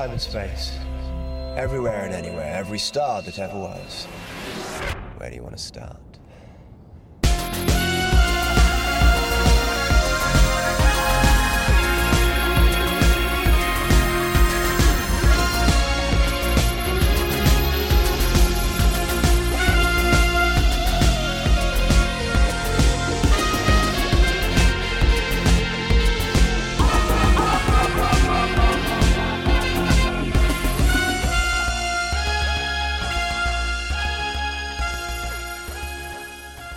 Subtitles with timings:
[0.00, 0.78] time and space.
[1.58, 4.06] Everywhere and anywhere, every star that ever was.
[5.18, 6.09] Where do you want to start?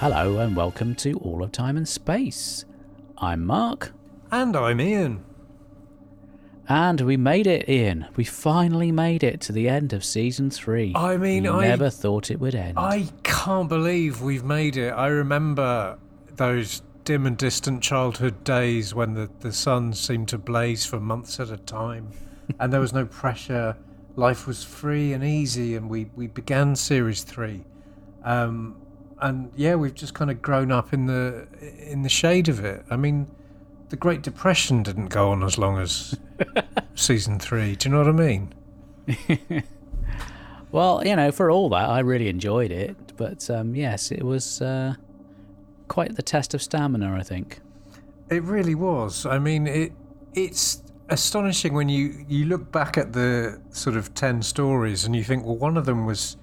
[0.03, 2.66] Hello and welcome to All of Time and Space.
[3.20, 3.93] I'm Mark,
[4.34, 5.23] And I'm Ian.
[6.67, 8.07] and we made it, Ian.
[8.17, 10.91] We finally made it to the end of season three.
[10.93, 12.77] I mean, we I- never thought it would end.
[12.77, 14.89] I can't believe we've made it.
[14.89, 15.98] I remember
[16.35, 21.40] those dim and distant childhood days when the, the sun seemed to blaze for months
[21.40, 22.09] at a time
[22.59, 23.77] and there was no pressure.
[24.17, 27.63] Life was free and easy, and we, we began series three.
[28.26, 28.76] Um,
[29.20, 31.48] and yeah, we've just kind of grown up in the
[31.80, 32.84] in the shade of it.
[32.90, 33.28] I mean,
[33.90, 36.18] the Great Depression didn't go on as long as
[36.96, 37.76] season three.
[37.76, 39.64] Do you know what I mean?
[40.74, 42.98] Well, you know, for all that, I really enjoyed it.
[43.16, 44.96] But um, yes, it was uh,
[45.88, 47.60] quite the test of stamina, I think.
[48.32, 49.28] It really was.
[49.28, 49.91] I mean, it
[50.34, 55.24] it's astonishing when you you look back at the sort of 10 stories and you
[55.24, 56.38] think well one of them was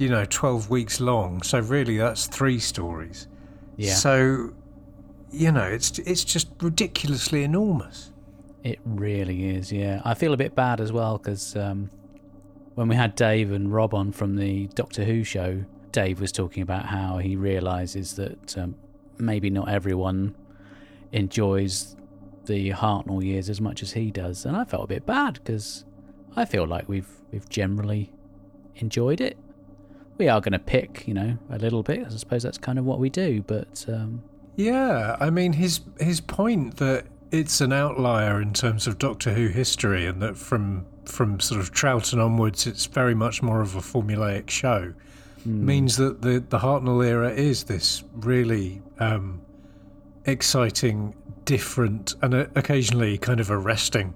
[0.00, 1.42] you know 12 weeks long.
[1.42, 3.28] So really that's three stories.
[3.76, 4.54] Yeah, so
[5.30, 8.10] you know it's it's just ridiculously enormous.
[8.64, 9.70] It really is.
[9.70, 11.90] Yeah, I feel a bit bad as well because um,
[12.74, 16.62] when we had Dave and Rob on from the Doctor Who show, Dave was talking
[16.62, 18.76] about how he realizes that um,
[19.18, 20.34] maybe not everyone
[21.12, 21.94] enjoys
[22.46, 25.84] the Hartnell years as much as he does, and I felt a bit bad because
[26.36, 28.12] I feel like we've we've generally
[28.76, 29.36] enjoyed it.
[30.20, 32.06] We are going to pick, you know, a little bit.
[32.06, 34.22] I suppose that's kind of what we do, but um,
[34.56, 39.46] yeah i mean his his point that it's an outlier in terms of doctor who
[39.46, 43.78] history and that from from sort of troughton onwards it's very much more of a
[43.78, 44.92] formulaic show
[45.44, 49.40] means that the the Hartnell era is this really um,
[50.26, 51.14] exciting,
[51.44, 54.14] different, and uh, occasionally kind of arresting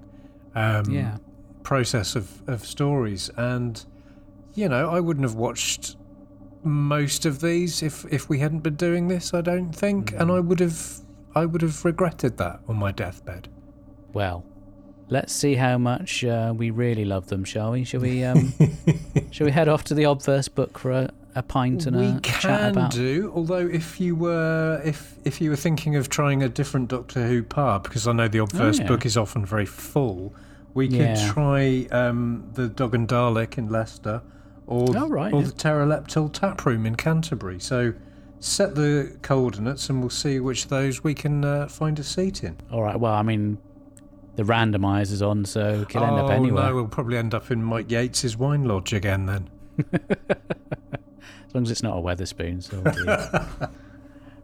[0.53, 1.17] um, yeah,
[1.63, 3.29] process of, of stories.
[3.37, 3.83] And
[4.55, 5.95] you know, I wouldn't have watched
[6.63, 9.33] most of these if if we hadn't been doing this.
[9.33, 10.81] I don't think, and I would have
[11.35, 13.49] I would have regretted that on my deathbed.
[14.13, 14.45] Well,
[15.09, 17.83] let's see how much uh, we really love them, shall we?
[17.83, 18.23] Shall we?
[18.23, 18.53] Um,
[19.31, 22.19] shall we head off to the Obverse book for a, a pint and we a
[22.21, 22.91] can chat about?
[22.93, 23.31] do.
[23.35, 27.43] Although, if you were if if you were thinking of trying a different Doctor Who
[27.43, 28.87] pub, because I know the Obverse Oh, yeah.
[28.87, 30.33] book is often very full,
[30.73, 31.31] we could Yeah.
[31.31, 34.21] try um, the Dog and Dalek in Leicester,
[34.67, 35.47] or Oh, right, or yeah.
[35.47, 37.59] the Pteroleptil Tap Room in Canterbury.
[37.59, 37.93] So.
[38.41, 42.43] Set the coordinates, and we'll see which of those we can uh, find a seat
[42.43, 42.55] in.
[42.71, 42.99] All right.
[42.99, 43.57] Well, I mean,
[44.35, 46.65] the randomizer's on, so we could end oh up anywhere.
[46.65, 49.49] no, we'll probably end up in Mike Yates's wine lodge again then.
[49.93, 52.61] As long as it's not a Wetherspoon.
[52.61, 52.83] So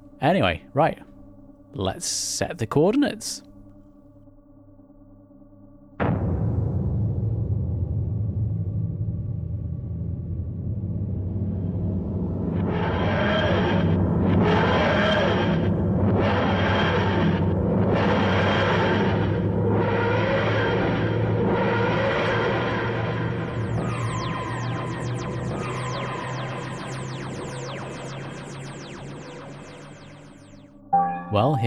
[0.21, 0.97] anyway, right.
[1.73, 3.43] Let's set the coordinates.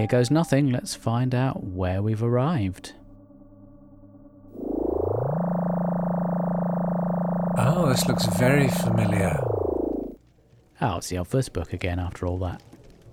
[0.05, 0.71] Here goes nothing.
[0.71, 2.93] Let's find out where we've arrived.
[7.57, 9.41] Oh, this looks very familiar.
[10.81, 12.63] Oh, it's the Obverse book again after all that.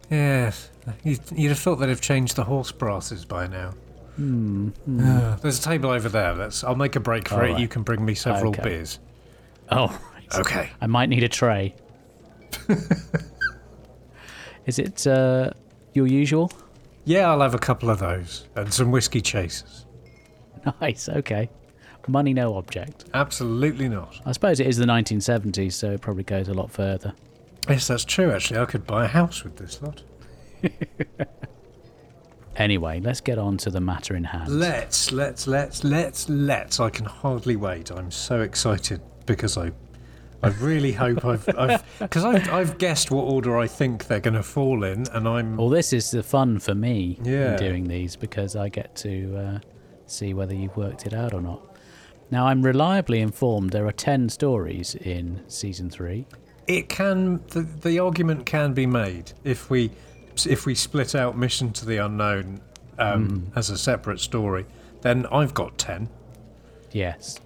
[0.10, 0.70] Yes,
[1.04, 3.74] you'd, you'd have thought they'd have changed the horse brasses by now.
[4.18, 4.72] Hmm.
[5.00, 6.34] Ah, there's a table over there.
[6.34, 6.66] Let's.
[6.66, 7.52] I'll make a break for All it.
[7.52, 7.60] right.
[7.60, 8.64] You can bring me several Okay.
[8.64, 9.00] beers.
[9.70, 9.98] Oh, right.
[10.36, 10.70] Okay.
[10.80, 11.76] I might need a tray.
[14.66, 15.52] Is it uh,
[15.94, 16.50] your usual?
[17.06, 19.86] Yeah, I'll have a couple of those and some whiskey chasers.
[20.80, 21.50] Nice, okay.
[22.08, 23.06] Money no object.
[23.16, 24.20] Absolutely not.
[24.28, 27.14] I suppose it is the 1970s, so it probably goes a lot further.
[27.68, 28.32] Yes, that's true.
[28.32, 30.04] Actually, I could buy a house with this lot.
[32.58, 34.60] Anyway, let's get on to the matter in hand.
[34.60, 36.80] Let's, let's, let's, let's, let's.
[36.80, 37.90] I can hardly wait.
[37.90, 39.72] I'm so excited because I,
[40.44, 44.34] I really hope I've, I've, because I've, I've guessed what order I think they're going
[44.34, 45.56] to fall in, and I'm.
[45.58, 47.52] well, this is the fun for me Yeah.
[47.54, 49.60] in doing these because I get to uh,
[50.08, 51.62] see whether you've worked it out or not.
[52.32, 56.26] Now, I'm reliably informed there are 10 stories in season three.
[56.68, 59.92] It can the, the argument can be made if we
[60.48, 62.62] if we split out Mission to the Unknown
[62.98, 64.66] um, as a separate story.
[65.02, 66.08] Then I've got ten.
[66.92, 67.40] Yes.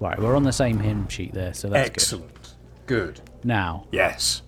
[0.00, 2.54] Right, we're on the same hymn sheet there, so that's Excellent.
[2.86, 3.16] Good.
[3.16, 3.30] good.
[3.44, 4.42] Now, Yes.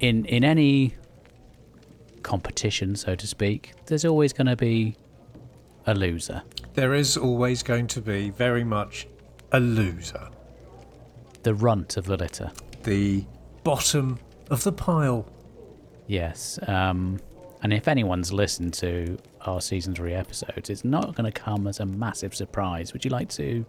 [0.00, 0.94] in in any
[2.22, 4.96] competition, so to speak, there's always going to be
[5.86, 6.42] a loser.
[6.74, 9.06] There is always going to be very much
[9.52, 10.28] a loser.
[11.42, 12.50] The runt of the litter.
[12.82, 13.24] The
[13.64, 14.18] bottom
[14.50, 15.26] of the pile.
[16.06, 16.58] Yes.
[16.66, 17.20] Um,
[17.62, 21.80] and if anyone's listened to our season three episodes, it's not going to come as
[21.80, 22.92] a massive surprise.
[22.92, 23.64] Would you like to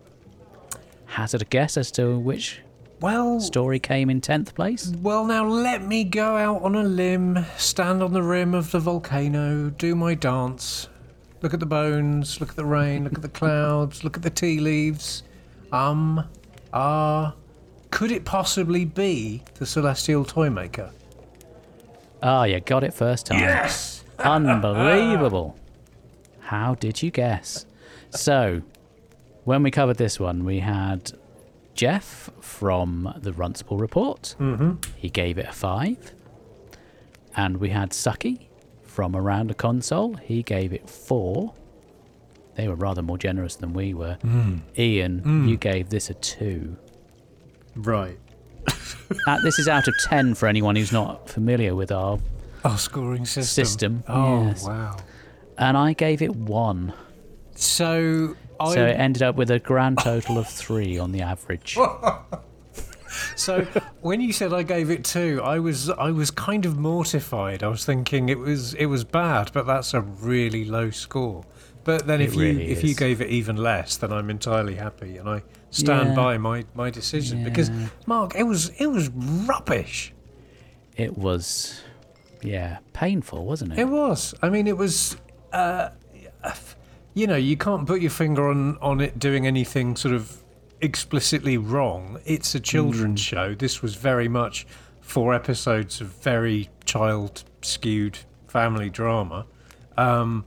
[1.09, 2.61] hazard a guess as to which
[3.01, 4.91] Well, story came in 10th place?
[5.01, 8.79] well, now let me go out on a limb, stand on the rim of the
[8.79, 10.87] volcano, do my dance,
[11.41, 14.29] look at the bones, look at the rain, look at the clouds, look at the
[14.29, 15.23] tea leaves.
[15.71, 16.23] Um,
[16.73, 17.33] ah,
[17.91, 20.91] could it possibly be the Celestial Toymaker?
[22.21, 23.39] Ah, you got it first time.
[23.39, 24.03] Yes.
[24.19, 25.57] Unbelievable.
[26.39, 27.65] How did you guess?
[28.09, 28.61] So,
[29.49, 31.11] when we covered this one, we had
[31.73, 34.35] Jeff from the Runcible Report.
[34.39, 34.73] Mm-hmm.
[34.95, 36.11] He gave it a five.
[37.35, 38.45] And we had Sucky
[38.83, 40.13] from Around the Console.
[40.15, 41.55] He gave it four.
[42.57, 44.19] They were rather more generous than we were.
[44.77, 46.77] Ian, you gave this a two.
[47.75, 48.19] Right.
[49.27, 52.19] Uh, this is out of 10 for anyone who's not familiar with our.
[52.63, 53.65] Oh, scoring system.
[53.65, 54.63] System, Oh, yes.
[54.67, 54.97] wow.
[55.57, 56.93] And I gave it one.
[57.55, 61.77] So I So it ended up with a grand total of three on the average.
[63.35, 63.61] So
[64.01, 67.63] when you said I gave it two, I was I was kind of mortified.
[67.63, 71.43] I was thinking it was it was bad, but that's a really low score.
[71.83, 75.17] But then if you really if you gave it even less, then I'm entirely happy
[75.17, 75.41] and I
[75.71, 76.15] stand Yeah.
[76.15, 77.71] by my, my decision because
[78.05, 80.13] Mark, it was it was rubbish.
[80.95, 81.81] It was,
[82.43, 83.79] yeah, painful, wasn't it?
[83.79, 84.35] It was.
[84.41, 85.15] I mean, it was.
[85.53, 85.89] Uh,
[87.19, 90.41] you know, you can't put your finger on on it doing anything sort of
[90.79, 92.19] explicitly wrong.
[92.25, 93.53] It's a children's show.
[93.53, 94.65] This was very much
[95.01, 99.45] four episodes of very child skewed family drama,
[99.97, 100.45] um,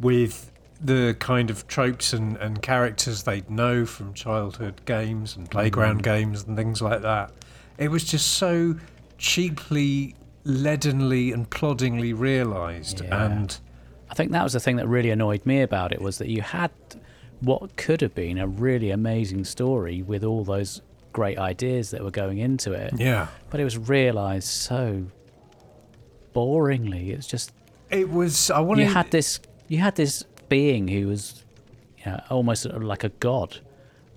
[0.00, 6.02] with the kind of tropes and, and characters they'd know from childhood games and playground
[6.02, 7.30] games and things like that.
[7.76, 8.76] It was just so
[9.18, 10.14] cheaply,
[10.44, 13.02] leadenly, and ploddingly realised.
[13.02, 13.26] Yeah.
[13.26, 13.58] And
[14.16, 16.70] think that was the thing that really annoyed me about it was that you had
[17.40, 20.80] what could have been a really amazing story with all those
[21.12, 25.04] great ideas that were going into it, yeah, but it was realised so
[26.34, 27.10] boringly.
[27.10, 27.52] It's just
[27.90, 28.50] it was.
[28.50, 28.82] I wanted.
[28.82, 31.44] you had this you had this being who was
[31.98, 33.58] you know, almost like a god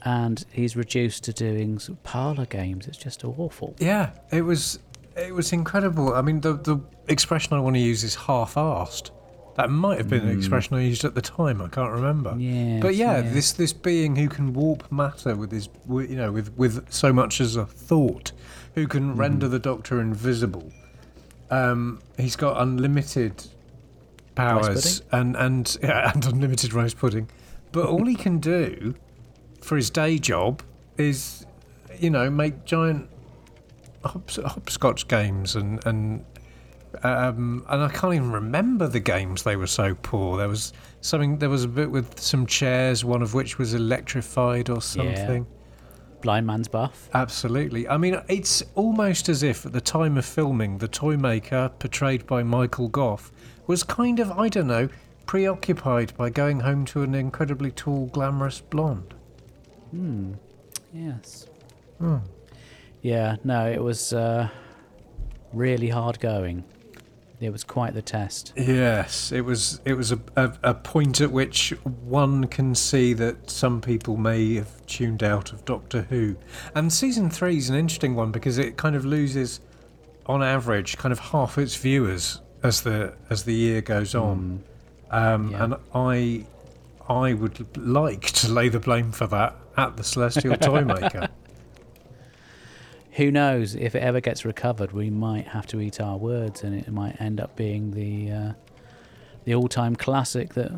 [0.03, 4.79] and he's reduced to doing sort of parlor games it's just awful Yeah, it was.
[5.17, 6.13] It was incredible.
[6.13, 6.79] I mean, the the
[7.09, 9.11] expression I want to use is half-assed.
[9.59, 11.61] That might have been an expression I used at the time.
[11.61, 12.33] I can't remember.
[12.38, 13.33] Yes, but yeah, yeah.
[13.33, 17.41] this this being who can warp matter with his, you know, with with so much
[17.41, 18.31] as a thought,
[18.75, 20.71] who can render the Doctor invisible.
[21.50, 23.47] Um, he's got unlimited
[24.33, 27.29] powers and and yeah, and unlimited rice pudding,
[27.73, 28.95] but all he can do
[29.59, 30.63] for his day job
[30.97, 31.45] is,
[31.99, 33.09] you know, make giant
[34.06, 36.23] hop, hopscotch games and and
[37.03, 39.44] um, and I can't even remember the games.
[39.44, 40.37] They were so poor.
[40.37, 41.37] There was something.
[41.37, 45.45] There was a bit with some chairs, one of which was electrified or something.
[46.21, 47.87] blind man's buff Absolutely.
[47.87, 52.27] I mean, it's almost as if at the time of filming, the toy maker, portrayed
[52.27, 53.31] by Michael Gough,
[53.68, 54.89] was kind of I don't know
[55.25, 59.13] preoccupied by going home to an incredibly tall, glamorous blonde.
[59.91, 60.33] Hmm.
[60.94, 61.47] Yes
[61.99, 62.18] Hmm.
[63.01, 64.49] yeah no it was uh,
[65.53, 66.63] really hard going
[67.41, 69.79] it was quite the test Yes, it was.
[69.85, 71.69] It was a, a, a point at which
[72.03, 76.35] one can see that some people may have tuned out of Doctor Who,
[76.75, 79.59] and season three is an interesting one because it kind of loses,
[80.25, 84.63] on average, kind of half its viewers as the as the year goes on,
[85.11, 85.63] um, Yeah.
[85.63, 86.45] and I,
[87.07, 91.29] I would like to lay the blame for that at the Celestial Toymaker.
[93.19, 96.73] Who knows if it ever gets recovered we might have to eat our words and
[96.73, 98.54] it might end up being the uh,
[99.44, 100.71] the all-time classic that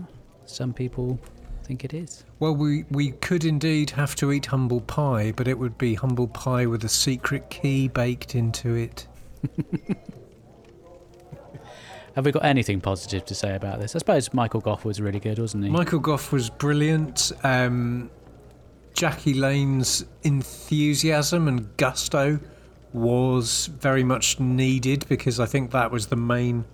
[0.45, 1.19] some people
[1.63, 5.59] think it is Well, we, we could indeed have to eat humble pie, but it
[5.59, 9.07] would be humble pie with a secret key baked into it.
[12.15, 13.95] Have we got anything positive to say about this?
[13.95, 15.69] I suppose Michael Gough was really good, wasn't he?
[15.69, 17.31] Michael Gough was brilliant.
[17.43, 18.09] Um,
[18.93, 22.39] Jackie Lane's enthusiasm and gusto
[22.93, 26.65] was very much needed because I think that was the main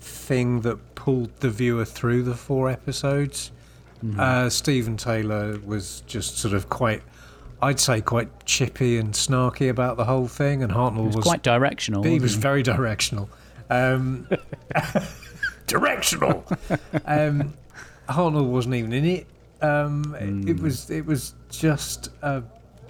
[0.00, 3.50] thing that pulled the viewer through the four episodes.
[4.16, 7.02] Uh, Stephen Taylor was just sort of quite,
[7.60, 11.42] I'd say, quite chippy and snarky about the whole thing, and Hartnell was was quite
[11.42, 12.04] directional.
[12.04, 13.28] he was wasn't very directional.
[13.70, 14.28] Um,
[15.66, 16.44] directional.
[17.06, 17.54] um,
[18.08, 19.26] Hartnell wasn't even in it.
[19.60, 22.42] Um, it- It was it was just a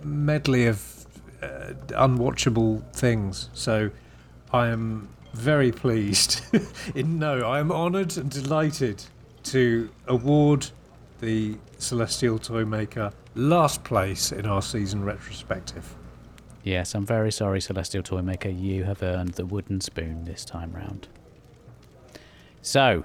[0.05, 1.07] medley of
[1.43, 3.49] uh, unwatchable things.
[3.55, 3.91] So
[4.53, 6.43] I am very pleased.
[6.95, 9.05] in no, I am honoured and delighted
[9.45, 10.67] to award
[11.21, 15.95] the Celestial Toy Maker last place in our season retrospective.
[16.65, 18.49] Yes, I'm very sorry, Celestial Toy Maker.
[18.51, 21.09] You have earned the wooden spoon this time round.
[22.63, 23.05] So,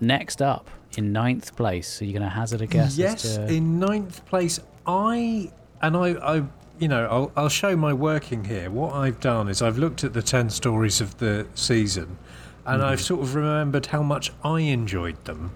[0.00, 3.46] next up, in ninth place, so you're going to hazard a guess Yes, to...
[3.46, 5.50] in ninth place, I
[5.82, 6.42] and I, I,
[6.78, 8.70] you know, I'll, I'll show my working here.
[8.70, 12.18] What I've done is I've looked at the ten stories of the season,
[12.66, 13.04] and I've mm-hmm.
[13.04, 15.52] sort of remembered how much I enjoyed them,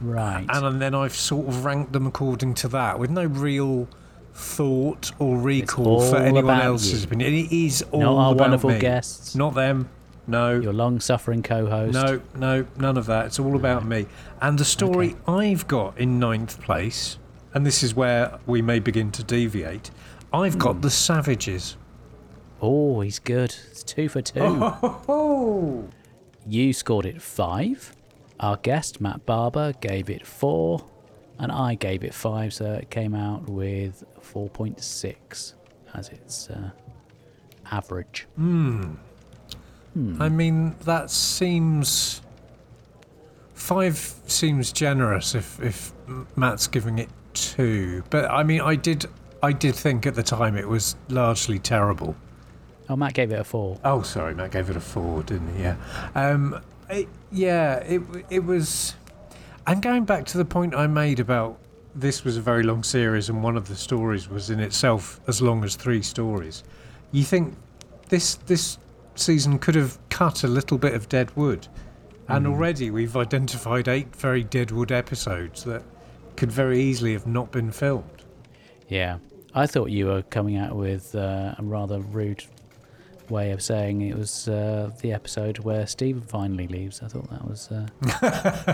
[0.00, 0.46] Right.
[0.48, 3.88] and then I've sort of ranked them according to that, with no real
[4.34, 7.06] thought or recall for anyone else's you.
[7.06, 7.32] opinion.
[7.34, 8.78] It is all Not our about wonderful me.
[8.80, 9.34] guests.
[9.36, 9.88] not them.
[10.26, 11.92] No, Your long-suffering co-host.
[11.94, 13.26] no, no, none of that.
[13.26, 14.06] It's all about me.
[14.40, 17.18] And the story I've got in ninth place,
[17.52, 19.90] and this is where we may begin to deviate,
[20.32, 20.58] I've Hmm.
[20.60, 21.76] got The Savages.
[22.62, 23.54] Oh, he's good.
[23.70, 24.40] It's two for two.
[24.40, 25.88] Oh!
[26.46, 27.92] You scored it five.
[28.38, 30.84] Our guest, Matt Barber, gave it four.
[31.38, 35.54] And I gave it five, so it came out with 4.6
[35.94, 36.70] as its uh,
[37.72, 38.26] average.
[39.96, 42.20] I mean, that seems.
[43.54, 43.96] Five
[44.26, 45.92] seems generous if, if
[46.36, 48.02] Matt's giving it two.
[48.10, 49.06] But I mean, I did.
[49.42, 52.16] I did think at the time it was largely terrible.
[52.88, 53.78] Oh, Matt gave it a four.
[53.84, 55.62] Oh, sorry, Matt gave it a four, didn't he?
[55.62, 55.76] Yeah.
[56.14, 56.60] Um,
[56.90, 58.94] it, yeah, it it was.
[59.66, 61.58] And going back to the point I made about
[61.94, 65.40] this was a very long series, and one of the stories was in itself as
[65.40, 66.64] long as three stories.
[67.12, 67.54] You think
[68.08, 68.78] this this
[69.14, 71.68] season could have cut a little bit of dead wood,
[72.28, 75.82] and already we've identified eight very dead wood episodes that
[76.36, 78.24] could very easily have not been filmed.
[78.88, 79.18] Yeah.
[79.54, 82.44] I thought you were coming out with uh, a rather rude
[83.30, 87.02] way of saying it was uh, the episode where Stephen finally leaves.
[87.02, 87.86] I thought that was uh,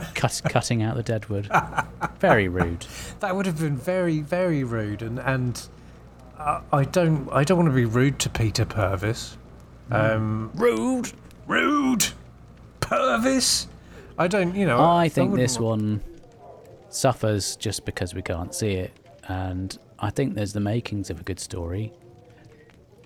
[0.15, 1.51] cut, cutting out the deadwood.
[2.19, 2.87] Very rude.
[3.21, 5.69] That would have been very, very rude, and and
[6.39, 9.37] I, I don't, I don't want to be rude to Peter Purves.
[9.91, 11.13] Um, rude,
[11.47, 12.07] rude,
[12.81, 13.67] Purves.
[14.19, 14.81] I don't, you know.
[14.83, 16.03] I think wouldn't this wa- one
[16.89, 18.93] suffers just because we can't see it,
[19.29, 21.93] and I think there's the makings of a good story.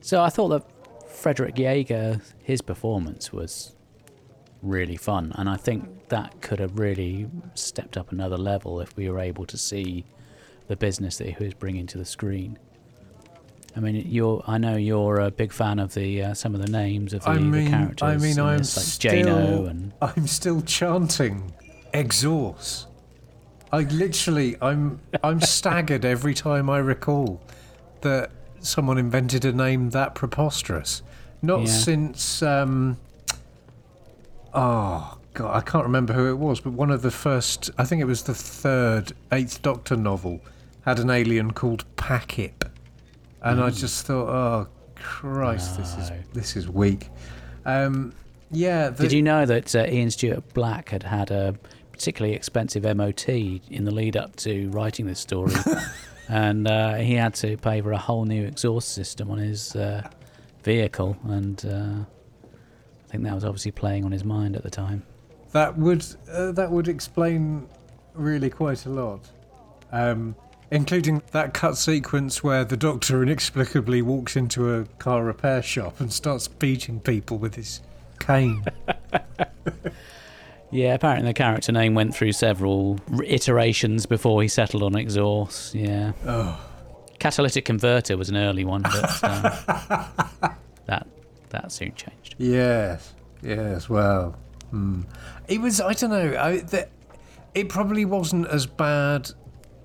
[0.00, 3.74] So I thought that Frederick Jaeger, his performance was
[4.62, 9.08] really fun, and I think that could have really stepped up another level if we
[9.08, 10.04] were able to see
[10.68, 12.58] the business that he was bringing to the screen.
[13.76, 14.42] I mean, you're.
[14.46, 17.30] I know you're a big fan of the uh, some of the names of the,
[17.30, 18.02] I the characters.
[18.02, 21.52] I mean, I'm like still, Jano and I'm still chanting
[21.92, 22.86] exhaust.
[23.72, 27.40] I literally, I'm, I'm staggered every time I recall
[28.02, 31.02] that someone invented a name that preposterous.
[31.42, 31.66] Not Yeah.
[31.66, 32.98] since, um,
[34.52, 38.00] oh god, I can't remember who it was, but one of the first, I think
[38.00, 40.40] it was the third Eighth Doctor novel,
[40.82, 42.70] had an alien called Packip,
[43.44, 47.10] and I just thought, oh Christ, this is this is weak.
[47.64, 48.12] Um,
[48.50, 51.54] yeah, the, Did you know that uh, Ian Stuart Black had had a
[51.92, 55.54] particularly expensive MOT in the lead up to writing this story?
[56.28, 60.08] and uh, he had to pay for a whole new exhaust system on his uh,
[60.62, 61.16] vehicle.
[61.24, 62.04] And uh,
[63.04, 65.02] I think that was obviously playing on his mind at the time.
[65.52, 67.68] That would uh, that would explain
[68.14, 69.30] really quite a lot,
[69.92, 70.34] um,
[70.70, 76.12] including that cut sequence where the Doctor inexplicably walks into a car repair shop and
[76.12, 77.80] starts beating people with his
[78.18, 78.64] cane.
[80.74, 85.72] Yeah, apparently the character name went through several iterations before he settled on exhaust.
[85.72, 86.10] Yeah.
[86.26, 86.60] oh,
[87.20, 89.42] Catalytic converter was an early one, but um,
[90.86, 91.06] that
[91.50, 92.34] that soon changed.
[92.38, 93.88] yes, yes.
[93.88, 94.36] Well,
[94.70, 95.02] hmm.
[95.46, 95.80] it was.
[95.80, 96.36] I don't know.
[96.40, 96.88] I, the,
[97.54, 99.30] it probably wasn't as bad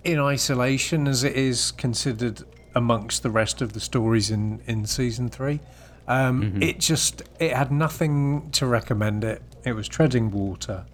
[0.04, 2.44] in isolation as it is considered
[2.76, 5.60] amongst the rest of the stories in in season three.
[6.08, 9.42] Um, It just it had nothing to recommend it.
[9.66, 10.86] It was treading water,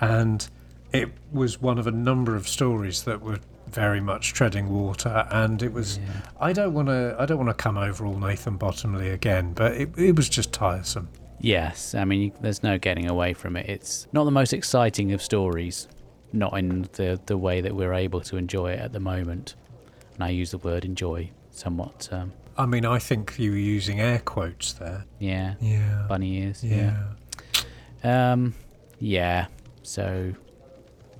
[0.00, 0.48] and
[0.92, 5.62] it was one of a number of stories that were very much treading water, and
[5.62, 5.98] it was.
[6.40, 7.16] I don't want to.
[7.18, 10.52] I don't want to come over all Nathan Bottomley again, but it, it was just
[10.52, 11.08] tiresome.
[11.40, 13.68] Yes, I mean, there's no getting away from it.
[13.68, 15.88] It's not the most exciting of stories,
[16.32, 19.54] not in the, the way that we're able to enjoy it at the moment.
[20.14, 24.00] And I use the word enjoy somewhat, um, I mean, I think you were using
[24.00, 25.04] air quotes there.
[25.18, 26.04] yeah, Yeah.
[26.08, 27.04] bunny ears, Yeah.
[28.02, 28.32] yeah.
[28.32, 28.54] Um,
[28.98, 29.46] yeah,
[29.82, 30.34] so,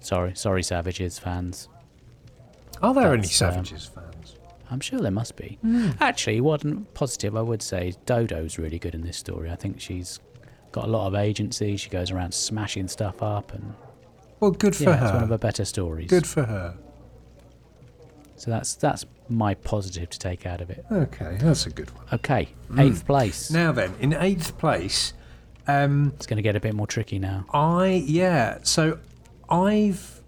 [0.00, 1.68] sorry, sorry, Savages fans.
[2.82, 4.36] Are there any That's, um, Savages fans?
[4.70, 5.58] I'm sure there must be.
[6.00, 9.50] Actually, one positive I would say Dodo's really good in this story.
[9.50, 10.18] I think she's
[10.70, 11.76] got a lot of agency.
[11.76, 13.74] She goes around smashing stuff up, and
[14.42, 14.90] Well, good for her.
[14.90, 15.34] yeah, it's one of her.
[15.34, 16.10] her better stories.
[16.10, 16.74] Good for her.
[18.34, 20.84] So that's that's my positive to take out of it.
[20.90, 22.06] Okay, that's a good one.
[22.12, 23.52] Okay, eighth place.
[23.52, 25.12] Now then, in eighth place,
[25.68, 27.44] um, It's going to get a bit more tricky now.
[27.52, 28.58] I yeah.
[28.64, 28.98] So
[29.48, 30.20] I've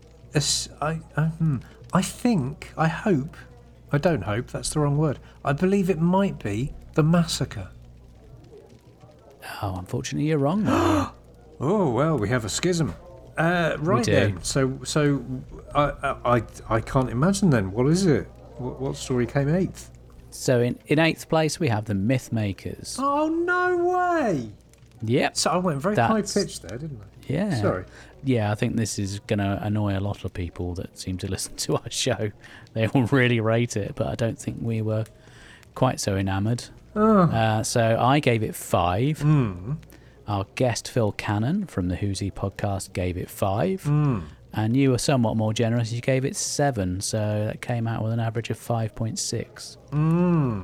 [0.80, 1.56] I hmm,
[1.92, 3.36] I think I hope
[3.90, 5.18] I don't hope that's the wrong word.
[5.44, 7.68] I believe it might be the massacre.
[9.60, 11.10] Oh, unfortunately, you're wrong.
[11.60, 12.94] Oh well, we have a schism.
[13.36, 14.42] Uh, right then.
[14.42, 15.24] So so
[15.74, 17.72] I, I I can't imagine then.
[17.72, 18.26] What is it?
[18.58, 19.90] What, what story came eighth?
[20.30, 22.96] so in in eighth place we have the Myth Makers.
[23.00, 24.50] Oh no way!
[25.02, 25.36] Yep.
[25.36, 27.32] So I went very high pitched there, didn't I?
[27.32, 27.60] Yeah.
[27.60, 27.84] Sorry.
[28.22, 31.26] Yeah, I think this is going to annoy a lot of people that seem to
[31.30, 32.30] listen to our show.
[32.72, 35.04] They all really rate it, but I don't think we were
[35.74, 36.64] quite so enamoured.
[36.96, 39.20] Uh, so I gave it five.
[40.26, 43.82] Our guest Phil Cannon from the Whoosy podcast gave it five.
[43.82, 44.20] Hmm.
[44.52, 45.90] And you were somewhat more generous.
[45.92, 47.00] You gave it seven.
[47.00, 49.76] So that came out with an average of 5.6.
[49.90, 50.60] Hmm.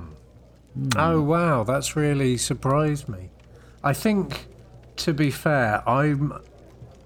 [0.75, 0.89] Hmm.
[0.97, 3.31] Oh wow, that's really surprised me.
[3.83, 4.47] I think,
[4.97, 6.33] to be fair, I'm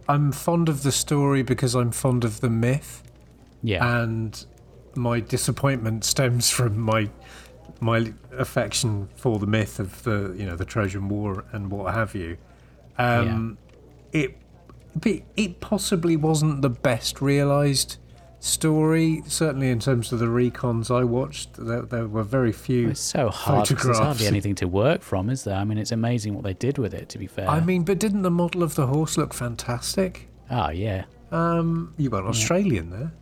[0.06, 3.02] I'm fond of the story because I'm fond of the myth,
[3.62, 4.02] Yeah.
[4.02, 4.44] and
[4.94, 7.08] my disappointment stems from my
[7.80, 12.14] my affection for the myth of the you know the Trojan War and what have
[12.14, 12.36] you.
[12.98, 13.58] Um,
[14.12, 14.38] It
[15.36, 17.96] it possibly wasn't the best realised
[18.38, 19.22] story.
[19.26, 22.90] Certainly in terms of the recons I watched, there, there were very few.
[22.90, 25.56] it's so hard there's hardly anything to work from, is there?
[25.56, 27.48] I mean, it's amazing what they did with it, to be fair.
[27.48, 30.28] I mean, but didn't the model of the horse look fantastic?
[30.50, 31.04] oh, yeah.
[31.32, 33.12] Um, you went Australian there.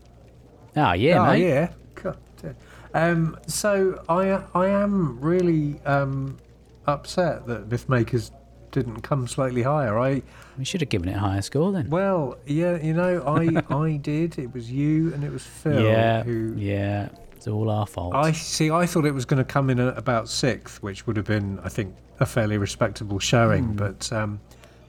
[0.76, 1.46] Oh, yeah, oh mate.
[1.46, 1.68] yeah.
[2.94, 6.38] Um, so I I am really um,
[6.86, 8.30] upset that Mythmakers
[8.70, 9.98] didn't come slightly higher.
[9.98, 10.22] I
[10.58, 11.90] We should have given it a higher score then.
[11.90, 14.38] well, yeah, you know, I I did.
[14.38, 16.54] It was you and it was Phil yeah, who.
[16.56, 17.08] yeah.
[17.36, 18.14] It's all our fault.
[18.14, 18.70] I see.
[18.70, 21.58] I thought it was going to come in at about sixth, which would have been,
[21.64, 23.64] I think, a fairly respectable showing.
[23.64, 23.76] Hmm.
[23.76, 24.40] But, um,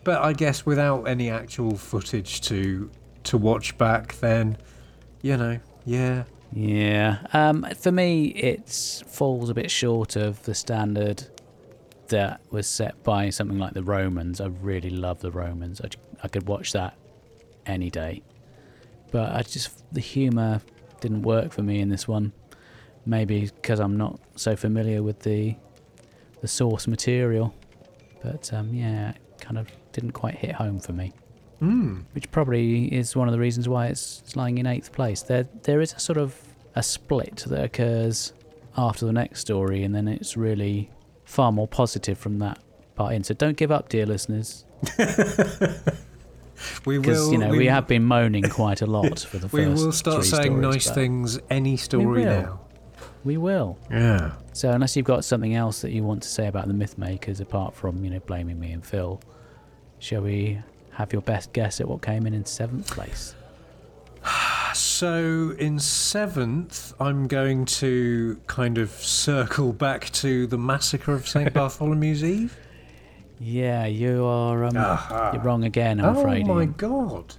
[0.03, 2.91] but I guess without any actual footage to
[3.23, 4.57] to watch back, then,
[5.23, 7.19] you know, yeah, Yeah.
[7.33, 8.69] Um, for me, it
[9.07, 11.25] falls a bit short of the standard
[12.09, 14.39] that was set by something like the Romans.
[14.39, 15.81] I really love the Romans.
[15.81, 15.89] I,
[16.23, 16.95] I could watch that
[17.65, 18.21] any day.
[19.11, 20.61] But I just the humour
[20.99, 22.33] didn't work for me in this one.
[23.05, 25.55] Maybe because I'm not so familiar with the
[26.41, 27.53] the source material.
[28.21, 31.13] But um, yeah, it kind of didn't quite hit home for me
[31.63, 32.03] mm.
[32.13, 35.21] which probably is one of the reasons why it's, lying in eighth place.
[35.21, 36.35] There, there is a sort of
[36.75, 38.33] a split that occurs
[38.77, 40.89] after the next story, and then it's really
[41.23, 42.59] far more positive from that
[42.95, 43.23] part in.
[43.23, 44.65] So don't give up, dear listeners,
[46.85, 47.31] we will.
[47.31, 49.53] you know we, we, have been moaning quite a lot for the first.
[49.53, 52.59] we will start saying stories, nice things any story now.
[53.23, 53.77] We will.
[53.89, 54.33] Yeah.
[54.51, 57.39] So unless you've got something else that you want to say about the myth makers,
[57.39, 59.21] apart from you know blaming me and Phil,
[59.99, 60.61] shall we
[60.95, 63.35] have your best guess at what came in in seventh place?
[64.73, 71.53] So in seventh, I'm going to kind of circle back to the massacre of St
[71.53, 72.57] Bartholomew's Eve.
[73.39, 74.63] Yeah, you are.
[74.63, 75.31] Um, Aha.
[75.33, 75.99] You're wrong again.
[75.99, 76.47] I'm oh afraid.
[76.47, 76.73] my Ian.
[76.75, 77.35] god!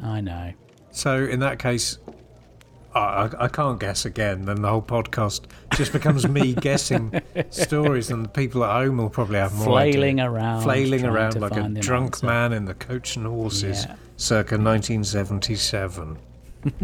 [0.00, 0.52] I know.
[0.92, 1.98] So in that case,
[2.98, 4.44] I, I, can't guess again.
[4.46, 5.42] Then the whole podcast
[5.74, 10.20] just becomes me guessing stories, and the people at home will probably have more Flailing
[10.20, 10.30] idea.
[10.30, 12.26] around, flailing around like a drunk answer.
[12.26, 13.96] man in the coach and horses, Yeah.
[14.16, 16.18] circa 1977.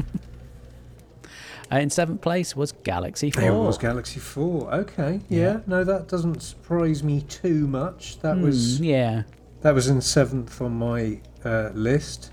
[1.71, 3.43] Uh, in seventh place was Galaxy Four.
[3.45, 4.71] It was Galaxy Four.
[4.75, 5.61] Okay, yeah.
[5.67, 8.21] No, that doesn't surprise me too much.
[8.21, 9.23] That Hmm, was yeah.
[9.63, 12.33] that was in seventh on my uh, list.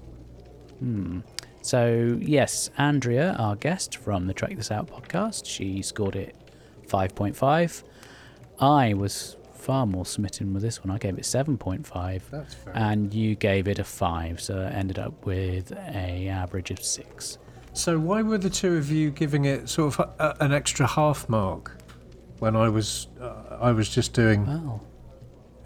[1.70, 6.36] So yes, Andrea, our guest from the Track This Out podcast, she scored it
[6.88, 7.84] five point five.
[8.60, 10.90] I was far more smitten with this one.
[10.90, 12.74] I gave it seven point five, That's fair.
[12.76, 17.38] and you gave it a five, so it ended up with a average of six.
[17.74, 21.30] So why were the two of you giving it sort of a, an extra half
[21.30, 21.78] mark
[22.40, 24.84] when I was uh, I was just doing Well,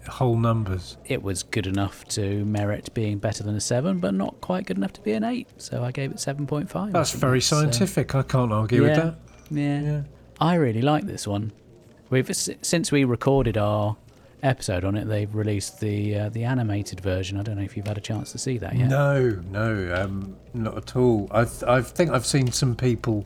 [0.06, 0.96] whole numbers?
[1.06, 4.76] it was good enough to merit being better than a 7, but not quite good
[4.76, 5.46] enough to be an 8.
[5.58, 6.92] So I gave it 7.5.
[6.92, 8.14] That's I think very uh, scientific.
[8.14, 9.14] I can't argue with that.
[9.50, 9.80] Yeah.
[9.80, 10.02] Yeah.
[10.40, 11.52] I really like this one.
[12.10, 13.96] We've since we recorded our
[14.42, 17.38] episode on it, they've released the uh, the animated version.
[17.38, 18.88] I don't know if you've had a chance to see that yet.
[18.88, 21.28] No, no, um, not at all.
[21.30, 23.24] I th- I think I've seen some people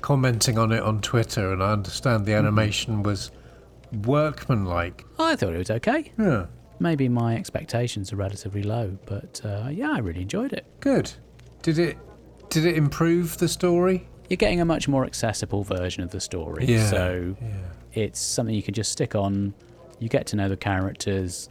[0.00, 3.30] commenting on it on Twitter, and I understand the animation was
[3.92, 5.04] workmanlike.
[5.18, 6.12] I thought it was okay.
[6.18, 6.46] Yeah,
[6.78, 10.64] Maybe my expectations are relatively low, but uh, yeah, I really enjoyed it.
[10.80, 11.12] good.
[11.62, 11.98] Did it
[12.48, 14.08] did it improve the story?
[14.28, 17.48] You're getting a much more accessible version of the story, Yeah, so yeah.
[17.92, 19.52] it's something you can just stick on.
[19.98, 21.50] You get to know the characters.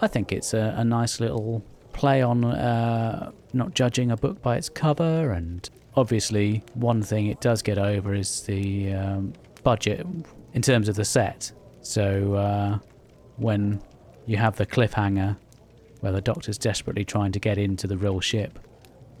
[0.00, 4.56] I think it's a, a nice little play on uh, not judging a book by
[4.56, 10.06] its cover, and obviously, one thing it does get over is the um, budget
[10.54, 11.52] in terms of the set.
[11.82, 12.78] So uh,
[13.36, 13.82] when
[14.26, 15.36] you have the cliffhanger
[16.00, 18.58] where the Doctor's desperately trying to get into the real ship,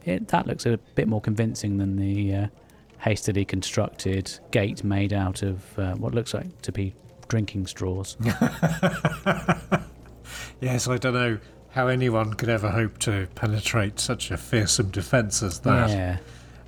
[0.04, 2.46] it, that looks a bit more convincing than the uh,
[2.98, 6.94] hastily constructed gate made out of uh, what looks like to be
[7.28, 8.16] drinking straws.
[10.60, 11.38] Yes, I don't know
[11.70, 15.90] how anyone could ever hope to penetrate such a fearsome defence as that.
[15.90, 16.18] yeah,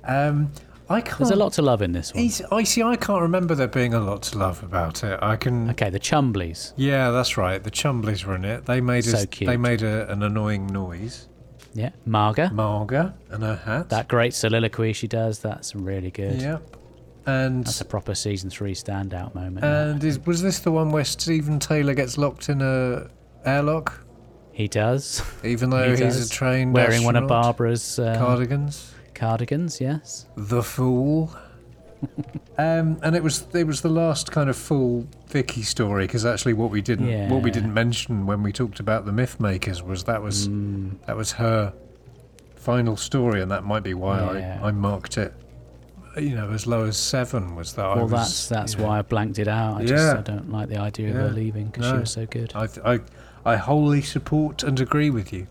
[0.03, 0.51] Um,
[0.89, 1.17] I can't.
[1.17, 2.23] there's a lot to love in this one.
[2.23, 2.81] He's, I see.
[2.81, 5.19] I can't remember there being a lot to love about it.
[5.21, 5.69] I can.
[5.71, 6.73] Okay, the Chumblies.
[6.77, 7.61] Yeah, that's right.
[7.63, 8.65] The Chumblies were in it.
[8.65, 9.49] They made So us, cute.
[9.49, 11.27] They made a, an annoying noise.
[11.73, 12.49] Yeah, Maaga.
[12.51, 13.89] Maaga and her hat.
[13.89, 16.41] That great soliloquy she does, that's really good.
[16.41, 16.75] Yep.
[17.27, 19.65] And That's a proper season three standout moment.
[19.65, 23.09] and is, was this the one where Stephen Taylor gets locked in a
[23.45, 24.05] airlock,
[24.53, 26.31] he does, even though He he's does.
[26.31, 27.27] a trained wearing one of?
[27.27, 28.93] Barbara's uh, cardigans?
[29.17, 29.81] Cardigans.
[29.81, 30.25] Yes.
[30.35, 31.35] The fool.
[32.59, 36.53] um, and it was it was the last kind of full Vicky story because actually
[36.53, 40.03] what we didn't what we didn't mention when we talked about the myth makers was
[40.03, 41.73] that was Mm, that was her
[42.55, 44.59] final story and that might be why Yeah.
[44.61, 45.33] I, I marked it
[46.17, 48.99] you know as low as seven was that I well, was, that's that's know, why
[48.99, 49.77] I blanked it out.
[49.77, 52.51] I just I don't like the idea of her leaving because she was so good.
[52.55, 52.99] I, th- I
[53.43, 55.47] I wholly support and agree with you.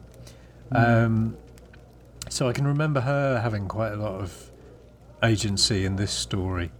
[0.72, 1.04] Mm.
[1.06, 1.36] Um,
[2.36, 4.50] so I can remember her having quite a lot of
[5.22, 6.70] agency in this story,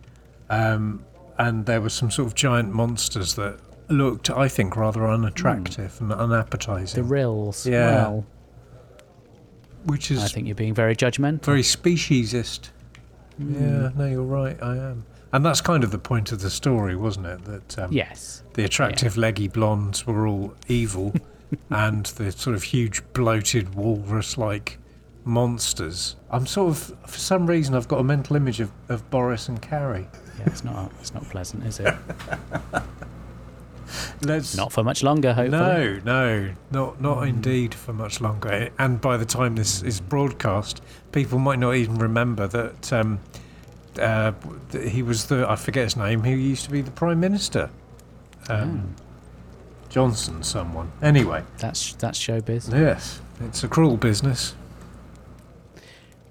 [0.50, 1.02] um,
[1.38, 6.12] and there were some sort of giant monsters that looked, I think, rather unattractive and
[6.12, 7.02] unappetizing.
[7.02, 7.66] the Rills.
[7.66, 7.90] Yeah.
[8.02, 8.26] Well,
[9.84, 11.42] which is I think you're being very judgmental.
[11.44, 12.68] very speciesist.
[13.40, 13.54] Mm.
[13.54, 14.62] Yeah, no, you're right.
[14.62, 17.44] I am, and that's kind of the point of the story, wasn't it?
[17.46, 18.42] That um, Yes.
[18.52, 21.14] the attractive leggy blondes were all evil
[21.70, 24.78] and the sort of huge bloated walrus like
[25.26, 29.48] monsters i'm sort of for some reason i've got a mental image of, of boris
[29.48, 30.06] and carrie
[30.38, 31.94] Yeah, it's not it's not pleasant, is it?
[34.22, 35.58] let's not for much longer, hopefully.
[35.58, 40.82] no no not not indeed for much longer and by the time this is broadcast
[41.12, 43.18] people might not even remember that um,
[44.00, 44.32] uh,
[44.88, 47.70] he was the i forget his name he used to be the prime minister
[48.48, 48.94] um,
[49.88, 52.72] johnson someone anyway That's that's showbiz.
[52.72, 54.54] Yes, it's a cruel business.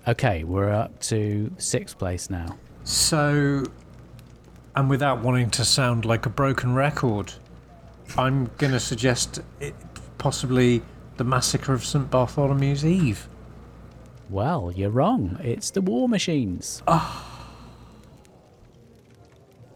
[0.08, 2.56] Okay, we're up to sixth place now.
[2.84, 3.64] So,
[4.76, 7.34] and without wanting to sound like a broken record,
[8.16, 9.74] I'm going to suggest it,
[10.20, 10.84] possibly
[11.18, 13.28] the massacre of St Bartholomew's Eve.
[14.30, 15.40] Well, you're wrong.
[15.44, 16.84] It's the War Machines.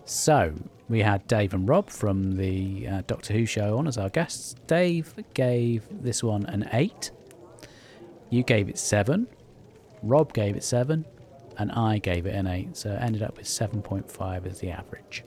[0.05, 0.53] So,
[0.89, 4.55] we had Dave and Rob from the uh, Doctor Who show on as our guests.
[4.67, 7.09] Dave gave this one an 8.
[8.29, 9.27] You gave it 7.
[10.01, 11.05] Rob gave it 7.
[11.57, 12.77] And I gave it an 8.
[12.77, 15.25] So, it ended up with 7.5 as the average.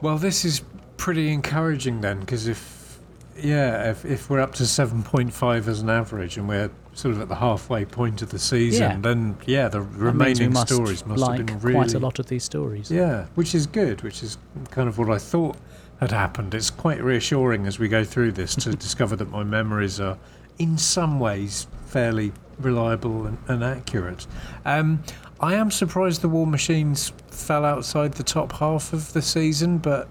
[0.00, 0.62] Well, this is
[0.96, 3.00] pretty encouraging then, because if,
[3.36, 7.28] yeah, if, if we're up to 7.5 as an average and we're sort of at
[7.28, 8.98] the halfway point of the season, Yeah.
[9.00, 11.94] then yeah, the That means we remaining must stories must like have been really quite
[11.94, 12.88] a lot of these stories.
[12.90, 14.38] Yeah, which is good, which is
[14.70, 15.56] kind of what I thought
[15.98, 16.54] had happened.
[16.54, 20.16] It's quite reassuring as we go through this to discover that my memories are,
[20.58, 24.26] in some ways, fairly reliable and, and accurate.
[24.64, 25.02] Um,
[25.40, 30.08] I am surprised the War Machines fell outside the top half of the season, but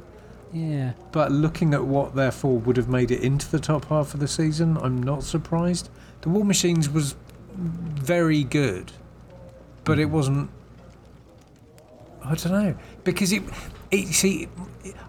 [0.52, 0.94] Yeah.
[1.12, 4.28] but looking at what therefore would have made it into the top half of the
[4.28, 5.90] season, I'm not surprised.
[6.22, 7.16] The War Machines was
[7.56, 8.92] very good,
[9.86, 10.50] but it wasn't.
[12.26, 13.44] I don't know because it.
[13.94, 14.48] It, see,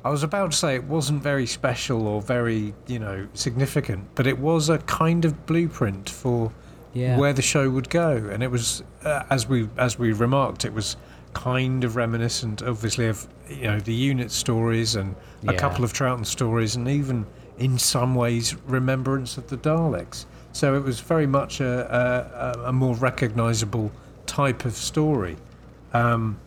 [0.04, 4.26] I was about to say it wasn't very special or very, you know, significant, but
[4.26, 6.52] it was a kind of blueprint for
[6.92, 7.18] Yeah.
[7.18, 10.72] where the show would go, and it was uh, as we as we remarked, it
[10.74, 10.96] was
[11.32, 15.16] kind of reminiscent, obviously, of you know the unit stories and
[15.48, 17.26] a couple of Troughton stories, and even
[17.58, 20.26] in some ways remembrance of the Daleks.
[20.52, 23.90] So it was very much a, a, a more recognisable
[24.26, 25.36] type of story.
[25.92, 26.38] Um,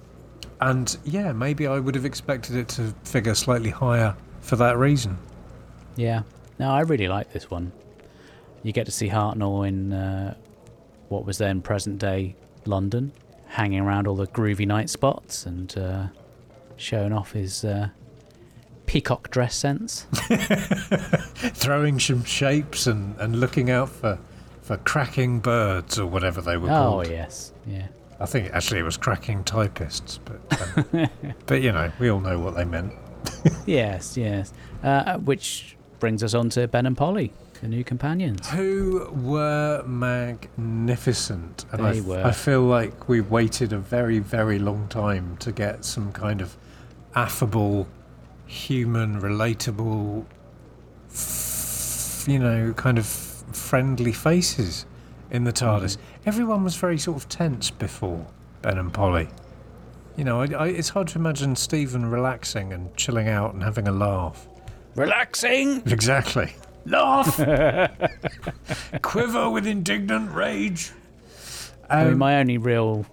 [0.60, 5.18] and yeah, maybe I would have expected it to figure slightly higher for that reason.
[5.96, 6.24] Yeah.
[6.60, 7.72] No, I really like this one.
[8.64, 10.36] You get to see Hartnell in uh,
[11.10, 13.12] what was then present day London,
[13.48, 16.08] hanging around all the groovy night spots and uh,
[16.76, 17.90] showing off his uh,
[18.88, 20.08] peacock dress sense.
[21.54, 24.18] Throwing some shapes and, and looking out for,
[24.62, 27.08] for cracking birds or whatever they were oh, called.
[27.08, 27.54] Oh, yes.
[27.66, 27.88] Yeah.
[28.20, 30.62] I think actually it was cracking typists, but
[30.94, 31.10] um,
[31.46, 32.94] but you know we all know what they meant.
[33.66, 34.54] Yes, yes.
[34.84, 38.48] Uh, which brings us on to Ben and Polly, the new companions.
[38.50, 42.24] Who were magnificent, and I, They were.
[42.24, 46.58] I feel like we waited a very very long time to get some kind of
[47.14, 47.88] affable,
[48.48, 50.26] human, relatable,
[52.28, 54.86] you know, kind of friendly faces
[55.32, 55.98] in the TARDIS.
[56.26, 58.26] Everyone was very sort of tense before
[58.62, 59.28] Ben and Polly.
[60.16, 63.88] You know, I, I, it's hard to imagine Stephen relaxing and chilling out and having
[63.88, 64.48] a laugh.
[64.96, 65.84] Relaxing!
[65.86, 66.54] Exactly.
[66.86, 67.38] Laugh!
[69.02, 70.92] Quiver with indignant rage.
[71.90, 73.06] I mean, Um, my only real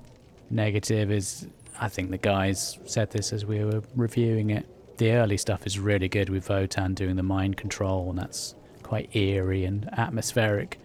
[0.50, 1.46] negative is
[1.78, 4.66] I think the guys said this as we were reviewing it.
[4.98, 9.14] The early stuff is really good with WOTAN doing the mind control, and that's quite
[9.16, 10.78] eerie and atmospheric.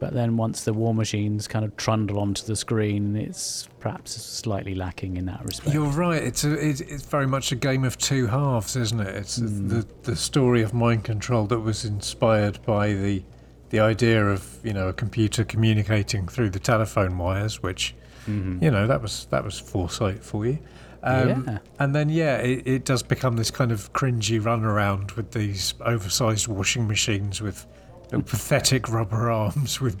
[0.00, 4.74] But then once the war machines kind of trundle onto the screen, it's perhaps slightly
[4.74, 5.74] lacking in that respect.
[5.74, 6.22] You're right.
[6.22, 9.14] It's a, it's, it's very much a game of two halves, isn't it?
[9.14, 13.22] It's the the story of mind control that was inspired by the
[13.68, 17.94] the idea of you know a computer communicating through the telephone wires, which
[18.26, 18.62] Mhm.
[18.62, 20.58] you know that was that was foresight for you.
[21.02, 21.58] Um, Yeah.
[21.78, 26.46] And then yeah, it, it does become this kind of cringy runaround with these oversized
[26.48, 27.66] washing machines with
[28.10, 29.96] pathetic rubber arms with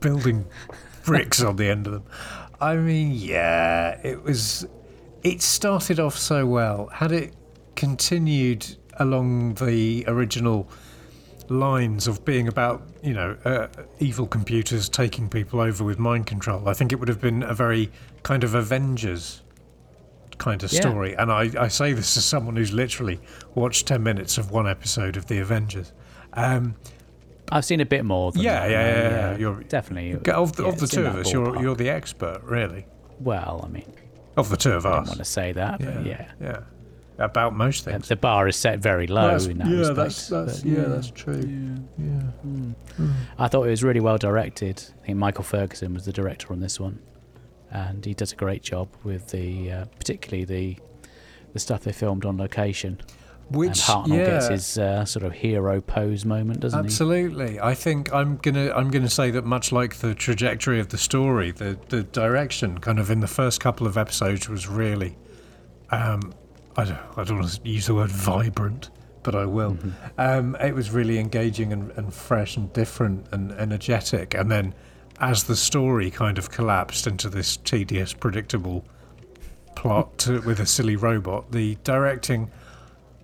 [0.00, 0.46] building
[1.04, 2.04] bricks on the end of them.
[2.60, 4.66] I mean, yeah, it was.
[5.22, 6.86] It started off so well.
[6.86, 7.34] Had it
[7.76, 10.68] continued along the original
[11.48, 13.66] lines of being about, you know, uh,
[13.98, 17.54] evil computers taking people over with mind control, I think it would have been a
[17.54, 17.90] very
[18.22, 19.42] kind of Avengers
[20.38, 20.80] kind of Yeah.
[20.80, 21.14] story.
[21.14, 23.20] And I, I say this as someone who's literally
[23.54, 25.92] watched 10 minutes of one episode of The Avengers.
[26.34, 26.76] Um,
[27.50, 28.32] I've seen a bit more.
[28.32, 29.36] Than Yeah, that, yeah, uh, yeah, yeah.
[29.38, 30.12] You're- definitely.
[30.12, 30.22] of
[30.56, 32.86] the, yeah, of the two of that us, you're, you're the expert, really.
[33.20, 33.92] Well, I mean,
[34.36, 34.92] Of the two of us.
[34.92, 36.30] I don't want to say that, but yeah.
[36.40, 36.60] Yeah.
[37.18, 38.08] About most Uh, things.
[38.08, 39.96] The bar is set very low That's- in that yeah, respect.
[39.96, 41.78] that's, that's, but yeah, that's true.
[41.98, 43.04] Yeah.
[43.38, 44.82] I thought it was really well directed.
[45.02, 46.98] I think Michael Ferguson was the director on this one,
[47.70, 50.78] and he does a great job with the, uh, particularly the,
[51.52, 53.00] the stuff they filmed on location.
[53.50, 57.58] Which, and Hartnell yeah, gets his uh, sort of hero pose moment, doesn't absolutely.
[57.58, 61.50] I think I'm gonna I'm gonna say that much like the trajectory of the story,
[61.50, 65.16] the the direction, kind of in the first couple of episodes, was really,
[65.90, 66.32] um,
[66.76, 68.90] I don't I don't want to use the word vibrant,
[69.24, 69.76] but I will.
[70.16, 74.74] Um, it was really engaging and, and fresh and different and energetic, and then
[75.18, 78.84] as the story kind of collapsed into this tedious, predictable
[79.76, 82.50] plot to, with a silly robot, the directing,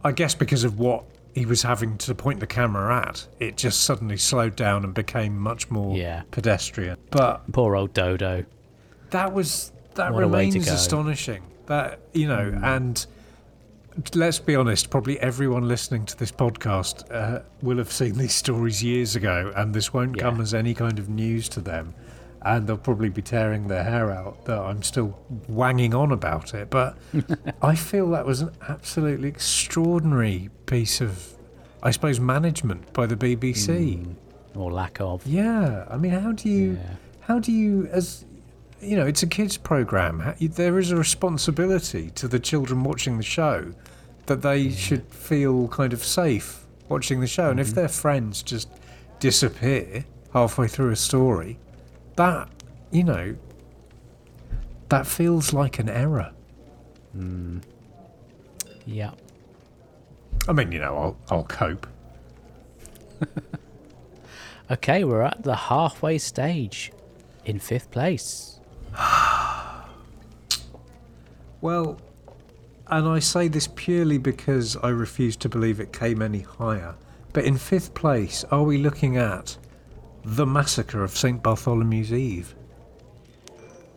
[0.07, 3.83] I guess because of what he was having to point the camera at, it just
[3.83, 6.23] suddenly slowed down and became much more Yeah.
[6.31, 6.97] pedestrian.
[7.11, 7.51] But?
[7.53, 8.45] Poor old Dodo.
[9.11, 11.42] that was that What a way to remains astonishing.
[11.66, 13.05] That you know, and
[14.14, 18.83] let's be honest, probably everyone listening to this podcast uh, will have seen these stories
[18.83, 20.23] years ago, and this won't Yeah.
[20.23, 21.95] come as any kind of news to them.
[22.46, 26.70] And they'll probably be tearing their hair out that I'm still wanging on about it.
[26.70, 26.96] But
[27.62, 31.35] I feel that was an absolutely extraordinary piece of,
[31.82, 34.04] I suppose, management by the BBC.
[34.04, 34.12] Hmm.
[34.59, 35.26] Or lack of.
[35.26, 36.94] Yeah, I mean, how do you, Yeah.
[37.20, 38.24] how do you, as
[38.80, 40.35] you know, it's a kids' program.
[40.40, 43.72] There is a responsibility to the children watching the show
[44.26, 47.50] that they should feel kind of safe watching the show.
[47.50, 47.76] And if mm-hmm.
[47.76, 48.68] their friends just
[49.18, 51.59] disappear halfway through a story,
[52.16, 52.48] that
[52.90, 53.37] you know,
[54.88, 56.33] that feels like an error.
[57.12, 57.59] Hmm.
[58.85, 59.12] Yeah.
[60.48, 61.87] I mean, you know, I'll I'll cope.
[64.68, 66.90] Okay, we're at the halfway stage
[67.44, 68.61] in fifth place.
[71.62, 71.98] Well,
[72.87, 76.94] and I say this purely because I refuse to believe it came any higher.
[77.33, 79.57] But in fifth place, are we looking at
[80.28, 81.40] The Massacre of St.
[81.40, 82.56] Bartholomew's Eve.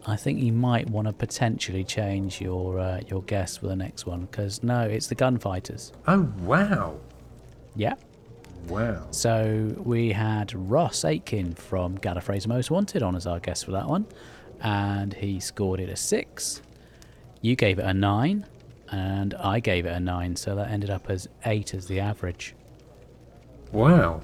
[0.05, 4.05] I think you might want to potentially change your uh, your guess for the next
[4.05, 5.91] one because no, it's the gunfighters.
[6.07, 6.97] Oh, wow.
[7.75, 7.95] Yeah.
[8.67, 9.07] Wow.
[9.09, 13.87] So we had Ross Aitken from Gallifrey's Most Wanted on as our guest for that
[13.87, 14.05] one,
[14.61, 16.61] and he scored it a six.
[17.41, 18.45] You gave it a nine,
[18.91, 22.53] and I gave it a nine, so that ended up as eight as the average.
[23.71, 24.21] Wow.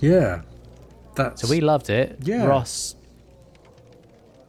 [0.00, 0.42] Yeah.
[1.24, 1.42] That's.
[1.42, 2.18] So we loved it.
[2.22, 2.44] Yeah.
[2.46, 2.94] Ross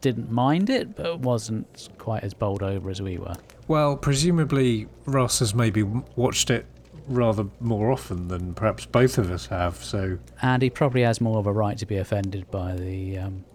[0.02, 3.36] didn't mind it, but wasn't quite as bowled over as we were.
[3.68, 6.66] Well, presumably Ross has maybe watched it
[7.08, 9.84] rather more often than perhaps both of us have.
[9.84, 13.46] So And he probably has more of a right to be offended by the um,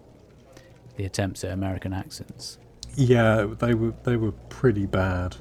[0.95, 2.57] the attempts at American accents.
[2.95, 5.35] yeah, they were they were pretty bad.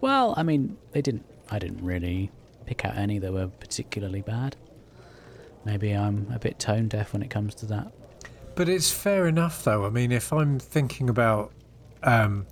[0.00, 1.24] Well, I mean, they didn't.
[1.50, 2.30] I didn't really
[2.66, 4.56] pick out any that were particularly bad.
[5.64, 7.92] Maybe I'm a bit tone deaf when it comes to that.
[8.54, 9.86] But it's fair enough, though.
[9.86, 11.52] I mean, if I'm thinking about
[12.02, 12.46] um,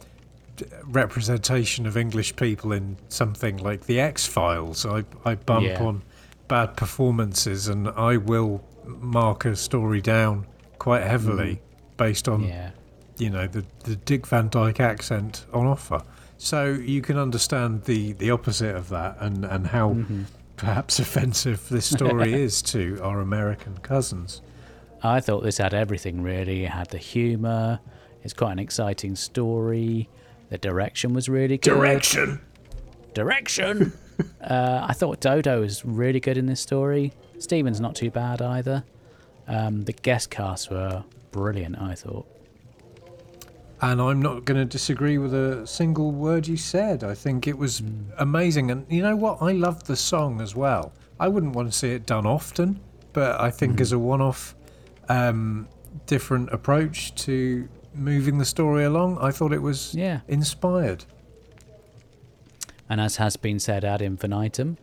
[0.85, 5.83] representation of English people in something like The X Files, I, I bump Yeah.
[5.83, 6.03] on
[6.49, 10.46] bad performances and I will mark a story down
[10.79, 11.61] quite heavily
[11.96, 12.70] based on, Yeah,
[13.18, 16.03] you know, the, the Dick Van Dyke accent on offer.
[16.38, 19.96] So you can understand the, the opposite of that and, and how
[20.61, 24.42] perhaps offensive this story is to our American cousins.
[25.03, 26.64] I thought this had everything really.
[26.64, 27.81] It had the humour.
[28.23, 30.11] It's quite an exciting story.
[30.51, 31.70] The direction was really good.
[31.70, 32.40] Direction!
[33.14, 33.92] Direction.
[34.42, 37.14] uh, I thought Dodo was really good in this story.
[37.38, 38.85] Steven's not too bad either.
[39.49, 41.81] Um, the guest casts were brilliant.
[41.81, 42.27] I thought.
[43.83, 47.03] And I'm not going to disagree with a single word you said.
[47.03, 47.83] I think it was
[48.19, 48.71] amazing.
[48.71, 49.40] And you know what?
[49.40, 50.93] I loved the song as well.
[51.19, 52.81] I wouldn't want to see it done often,
[53.14, 54.55] but I think as a one off
[55.09, 55.66] um,
[56.07, 60.21] different approach to moving the story along, I thought it was Yeah.
[60.29, 61.05] inspired.
[62.88, 64.77] And as has been said ad infinitum,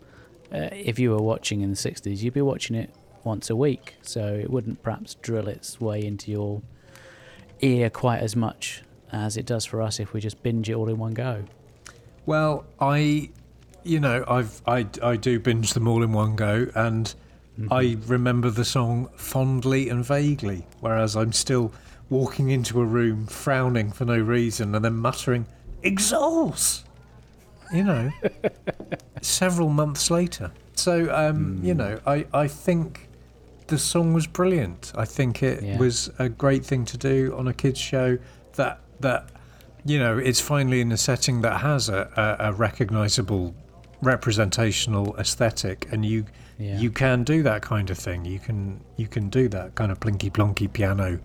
[0.51, 2.89] uh, if you were watching in the 60s, you'd be watching it
[3.23, 3.95] once a week.
[4.01, 6.61] So it wouldn't perhaps drill its way into your
[7.61, 10.89] ear quite as much as it does for us if we just binge it all
[10.89, 11.43] in one go.
[12.25, 13.29] Well, I,
[13.83, 17.13] you know, I've I I do binge them all in one go, and
[17.71, 21.71] I remember the song fondly and vaguely, whereas I'm still
[22.09, 25.45] walking into a room frowning for no reason and then muttering
[25.83, 26.85] "exhaust,"
[27.73, 28.11] you know,
[29.21, 30.51] several months later.
[30.75, 33.07] So, um, you know, I I think
[33.67, 34.91] the song was brilliant.
[34.95, 35.77] I think it Yeah.
[35.77, 38.17] was a great thing to do on a kids show
[38.55, 39.29] that that
[39.85, 43.53] you know it's finally in a setting that has a, a, a recognizable
[44.11, 46.25] representational aesthetic and you
[46.59, 46.79] Yeah.
[46.79, 48.25] you can do that kind of thing.
[48.25, 51.19] You can you can do that kind of plinky plonky piano.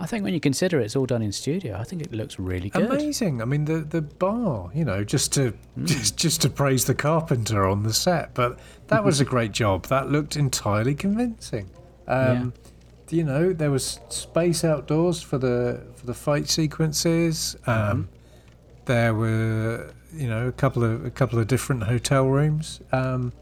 [0.00, 2.70] I think when you consider it's all done in studio, I think it looks really
[2.70, 2.90] good.
[2.90, 3.40] amazing.
[3.40, 5.52] I mean the the bar you know just to
[5.84, 8.58] just, just to praise the carpenter on the set but
[8.88, 9.86] that was a great job.
[9.86, 11.70] That looked entirely convincing.
[12.08, 12.52] Um
[13.12, 18.08] you know there was space outdoors for the for the fight sequences um
[18.86, 23.32] there were you know a couple of a couple of different hotel rooms um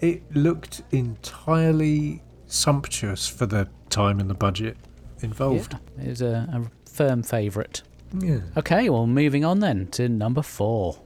[0.00, 4.76] it looked entirely sumptuous for the time and the budget
[5.20, 7.82] involved Yeah, it was a, a firm favourite.
[8.18, 8.40] yeah.
[8.56, 11.00] Okay, well, moving on then to number four.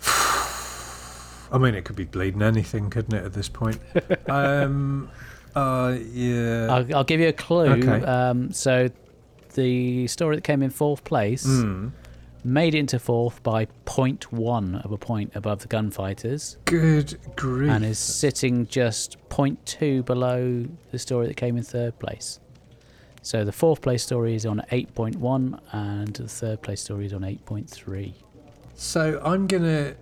[1.52, 3.78] I mean, it could be bleeding anything, couldn't it, at this point?
[4.28, 5.10] um,
[5.56, 6.66] uh, yeah.
[6.70, 7.66] I'll, I'll give you a clue.
[7.82, 8.04] Okay.
[8.06, 8.88] Um, so,
[9.54, 11.90] the story that came in fourth place Mm.
[12.44, 17.70] made it into fourth by 0.1 of a point above the gunfighters Good grief.
[17.70, 22.38] and is sitting just 0.2 below the story that came in third place.
[23.22, 27.22] So, the fourth place story is on 8.1 and the third place story is on
[27.22, 28.12] 8.3.
[28.74, 29.94] So I'm gonna,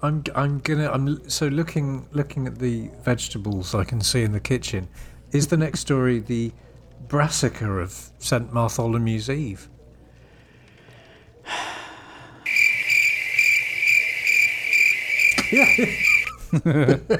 [0.00, 4.40] I'm I'm gonna I'm so looking looking at the vegetables I can see in the
[4.40, 4.88] kitchen.
[5.32, 6.52] Is the next story the
[7.08, 9.68] brassica of St Bartholomew's Eve?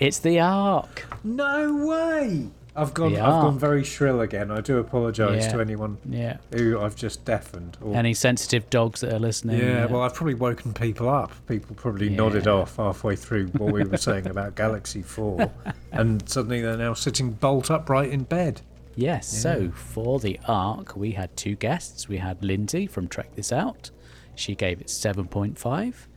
[0.00, 1.06] It's the Ark.
[1.24, 2.50] No way!
[2.78, 4.50] I've gone I've gone very shrill again.
[4.50, 5.52] I do apologise Yeah.
[5.52, 6.36] to anyone Yeah.
[6.54, 7.76] who I've just deafened.
[7.82, 9.58] Or, Any sensitive dogs that are listening?
[9.58, 11.32] yeah, well, I've probably woken people up.
[11.48, 12.16] People probably Yeah.
[12.16, 15.50] nodded off halfway through what we were saying about Galaxy 4,
[15.92, 18.60] and suddenly they're now sitting bolt upright in bed.
[18.94, 22.08] Yes, so for the Ark, we had two guests.
[22.08, 23.90] We had Lindsay from Trek This Out.
[24.34, 26.08] She gave it 7.5.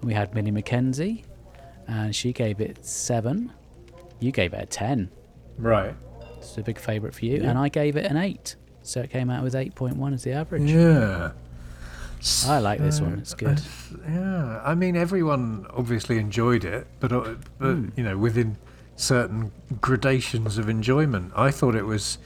[0.00, 1.24] And we had Minnie McKenzie,
[1.86, 3.52] and she gave it 7.
[4.20, 5.10] You gave it a 10.
[5.58, 5.94] Right.
[6.40, 7.38] It's a big favourite for you.
[7.42, 7.50] Yeah.
[7.50, 8.56] And I gave it an 8.
[8.82, 10.70] So it came out with 8.1 as the average.
[10.70, 11.32] Yeah.
[12.46, 13.14] I like this one.
[13.18, 13.58] It's good.
[13.58, 17.88] uh, yeah, I mean, everyone obviously enjoyed it, but uh, but Hmm.
[17.96, 18.58] you know, within
[18.96, 21.32] certain gradations of enjoyment.
[21.34, 22.18] I thought it was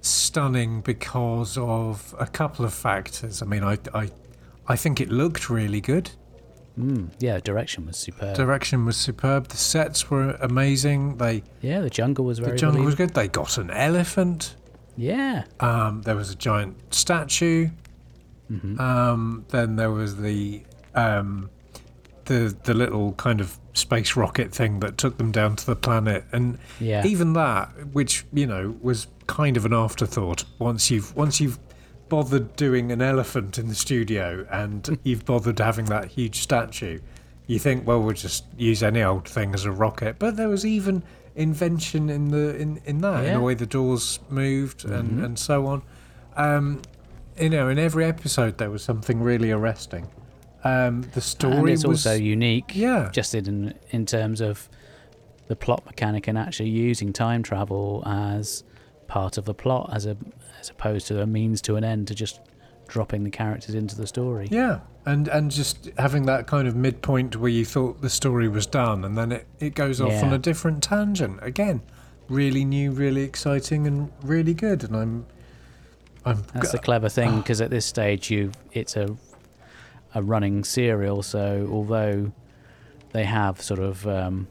[0.00, 3.42] stunning because of a couple of factors.
[3.42, 4.10] I mean, I I
[4.68, 6.10] I think it looked really good.
[6.78, 8.36] Mm, yeah, direction was superb.
[8.36, 9.48] Direction was superb.
[9.48, 11.16] The sets were amazing.
[11.16, 13.14] They yeah, the jungle was very the jungle was good.
[13.14, 14.54] They got an elephant.
[14.96, 15.44] Yeah.
[15.60, 17.68] Um, there was a giant statue.
[18.50, 18.80] Mm-hmm.
[18.80, 20.62] Um, then there was the
[20.94, 21.50] um,
[22.26, 26.24] the the little kind of space rocket thing that took them down to the planet,
[26.32, 27.04] and Yeah.
[27.06, 30.44] even that, which you know was kind of an afterthought.
[30.58, 31.58] Once you've once you've
[32.08, 37.00] bothered doing an elephant in the studio and you've bothered having that huge statue,
[37.46, 40.18] you think, well, we'll just use any old thing as a rocket.
[40.18, 41.02] But there was even
[41.34, 45.66] invention in the in, in that, in the way the doors moved and, and so
[45.66, 45.82] on.
[46.36, 46.82] Um,
[47.40, 50.08] you know, in every episode there was something really arresting.
[50.64, 52.72] Um, the story and it's was also unique.
[52.74, 53.10] Yeah.
[53.12, 54.68] Just in in terms of
[55.46, 58.64] the plot mechanic and actually using time travel as
[59.06, 60.16] part of the plot, as a
[60.60, 62.40] as opposed to a means to an end to just
[62.88, 64.48] dropping the characters into the story.
[64.50, 68.66] Yeah, and and just having that kind of midpoint where you thought the story was
[68.66, 71.82] done, and then it, it goes off on a different tangent again.
[72.28, 74.84] Really new, really exciting, and really good.
[74.84, 75.26] And I'm,
[76.24, 76.44] I'm.
[76.54, 79.16] That's the clever thing because at this stage you it's a
[80.14, 81.22] a running serial.
[81.22, 82.32] So although
[83.12, 84.48] they have sort of um,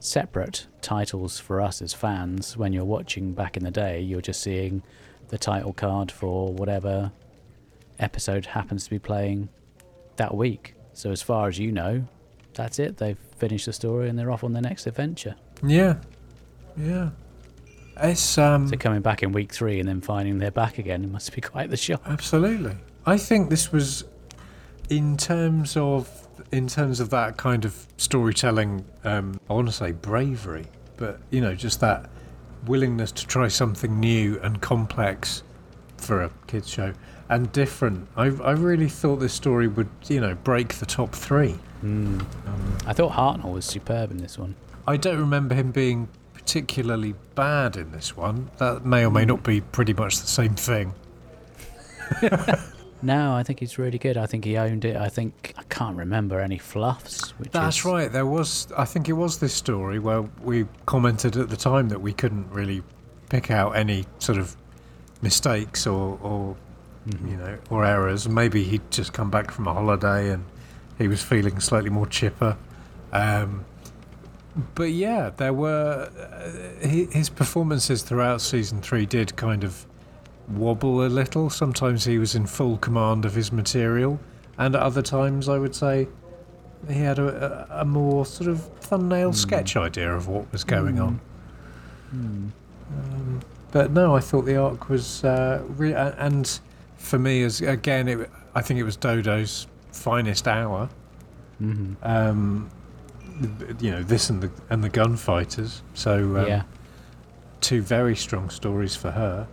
[0.00, 4.40] separate titles for us as fans, when you're watching back in the day, you're just
[4.40, 4.82] seeing
[5.28, 7.12] the title card for whatever
[7.98, 9.48] episode happens to be playing
[10.16, 10.74] that week.
[10.92, 12.04] So as far as you know,
[12.54, 12.96] that's it.
[12.96, 15.36] They've finished the story and they're off on their next adventure.
[15.62, 15.96] yeah,
[16.76, 17.10] yeah.
[18.00, 21.10] It's um So coming back in week three and then finding they're back again, it
[21.10, 22.02] must be quite the shock.
[22.06, 22.76] absolutely.
[23.06, 24.04] I think this was,
[24.90, 26.08] in terms of
[26.52, 28.84] in terms of that kind of storytelling.
[29.04, 30.66] Um, I want to say bravery,
[30.96, 32.08] but you know, just that
[32.68, 35.42] willingness to try something new and complex
[35.96, 36.92] for a kids show
[37.28, 38.08] and different.
[38.16, 41.58] I I really thought this story would you know break the top three.
[41.82, 42.24] Mm.
[42.86, 44.54] I thought Hartnell was superb in this one.
[44.86, 48.50] I don't remember him being particularly bad in this one.
[48.58, 50.94] That may or may not be pretty much the same thing.
[53.00, 54.16] No, I think he's really good.
[54.16, 54.96] I think he owned it.
[54.96, 57.30] I think I can't remember any fluffs.
[57.38, 58.10] Which That's is, right.
[58.10, 62.00] There was, I think it was this story where we commented at the time that
[62.00, 62.82] we couldn't really
[63.30, 64.56] pick out any sort of
[65.22, 66.56] mistakes or, or
[67.08, 67.28] Mm-hmm.
[67.28, 68.28] you know, or errors.
[68.28, 70.44] Maybe he'd just come back from a holiday and
[70.98, 72.58] he was feeling slightly more chipper.
[73.12, 73.64] Um,
[74.74, 79.86] but yeah, there were uh, his performances throughout season three did kind of
[80.50, 81.50] wobble a little.
[81.50, 84.18] Sometimes he was in full command of his material,
[84.56, 86.08] and at other times, I would say
[86.88, 91.00] he had a, a, a more sort of thumbnail sketch idea of what was going
[91.00, 91.20] on.
[92.12, 92.52] Um,
[93.70, 96.58] but no, I thought the Ark was uh, re- and
[96.96, 100.88] for me, as again, it, I think it was Dodo's finest hour.
[101.58, 102.70] hmm Um,
[103.80, 105.82] you know, this and the and the gunfighters.
[105.94, 106.62] So um, yeah,
[107.60, 109.46] two very strong stories for her.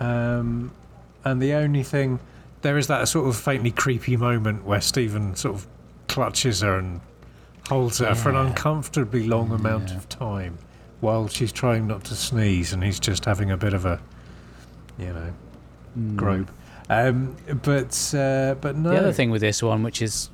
[0.00, 0.72] Um,
[1.24, 2.20] and the only thing,
[2.62, 5.66] there is that sort of faintly creepy moment where Stephen sort of
[6.08, 7.00] clutches her and
[7.68, 10.58] holds her for an uncomfortably long amount of time
[11.00, 14.00] while she's trying not to sneeze and he's just having a bit of a,
[14.98, 15.32] you know,
[15.98, 16.14] Mm.
[16.14, 16.50] grope.
[16.90, 18.90] Um, but uh, but no.
[18.90, 20.28] The other thing with this one, which is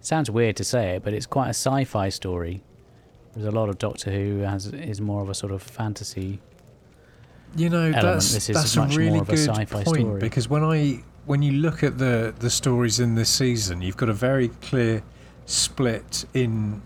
[0.00, 2.62] sounds weird to say it, but it's quite a sci-fi story.
[3.34, 6.40] There's a lot of Doctor Who has is more of a sort of fantasy.
[7.54, 10.20] You know, that's This is that's a really a good sci-fi point story.
[10.20, 14.08] because when I when you look at the the stories in this season, you've got
[14.08, 15.02] a very clear
[15.46, 16.80] split in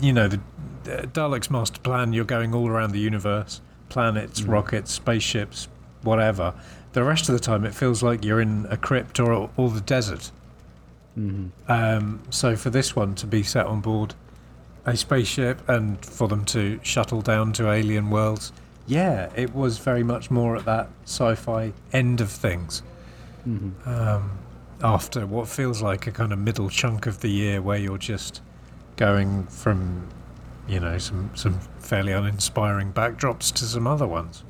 [0.00, 0.40] you know the,
[0.84, 2.12] the Dalek's master plan.
[2.12, 4.48] You're going all around the universe, planets, Mm.
[4.52, 5.68] rockets, spaceships,
[6.02, 6.54] whatever.
[6.92, 9.80] The rest of the time, it feels like you're in a crypt or or the
[9.80, 10.30] desert.
[11.14, 14.14] hmm Um, so for this one to be set on board
[14.86, 18.52] a spaceship and for them to shuttle down to alien worlds,
[18.90, 22.82] yeah, it was very much more at that sci-fi end of things.
[23.44, 24.38] hmm Um,
[24.82, 28.42] after what feels like a kind of middle chunk of the year where you're just
[28.96, 30.08] going from,
[30.66, 34.44] you know, some some fairly uninspiring backdrops to some other ones.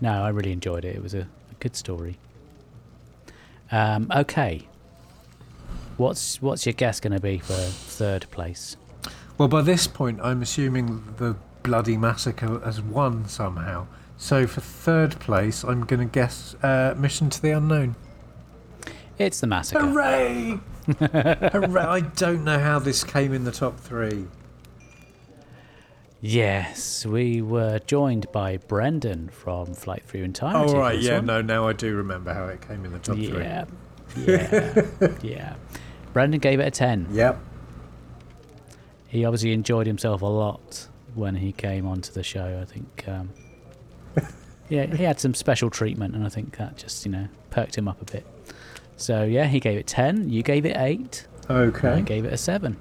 [0.00, 0.94] No, I really enjoyed it.
[0.94, 2.18] It was a, a good story.
[3.72, 4.66] Um, okay,
[5.96, 8.76] what's what's your guess going to be for third place?
[9.38, 11.34] Well, by this point, I'm assuming the
[11.66, 13.88] bloody massacre has won somehow.
[14.16, 17.96] So for third place, I'm going to guess uh, Mission to the Unknown.
[19.18, 19.84] It's the massacre.
[19.84, 20.60] Hooray!
[21.00, 21.82] Hooray!
[21.82, 24.26] I don't know how this came in the top three.
[26.20, 30.72] Yes, we were joined by Brendan from Flight Through Entirety.
[30.72, 31.26] Oh, right, yeah, one.
[31.26, 33.26] no, now I do remember how it came in the top three.
[33.26, 33.64] Yeah,
[34.16, 35.54] yeah, yeah.
[36.12, 37.08] Brendan gave it a 10.
[37.10, 37.40] Yep.
[39.08, 42.60] He obviously enjoyed himself a lot when he came onto the show.
[42.60, 43.30] I think, um,
[44.68, 47.88] yeah, he had some special treatment, and I think that just, you know, perked him
[47.88, 48.26] up a bit.
[48.96, 50.30] So, yeah, he gave it 10.
[50.30, 51.26] You gave it 8.
[51.50, 51.88] Okay.
[51.88, 52.76] I gave it a 7.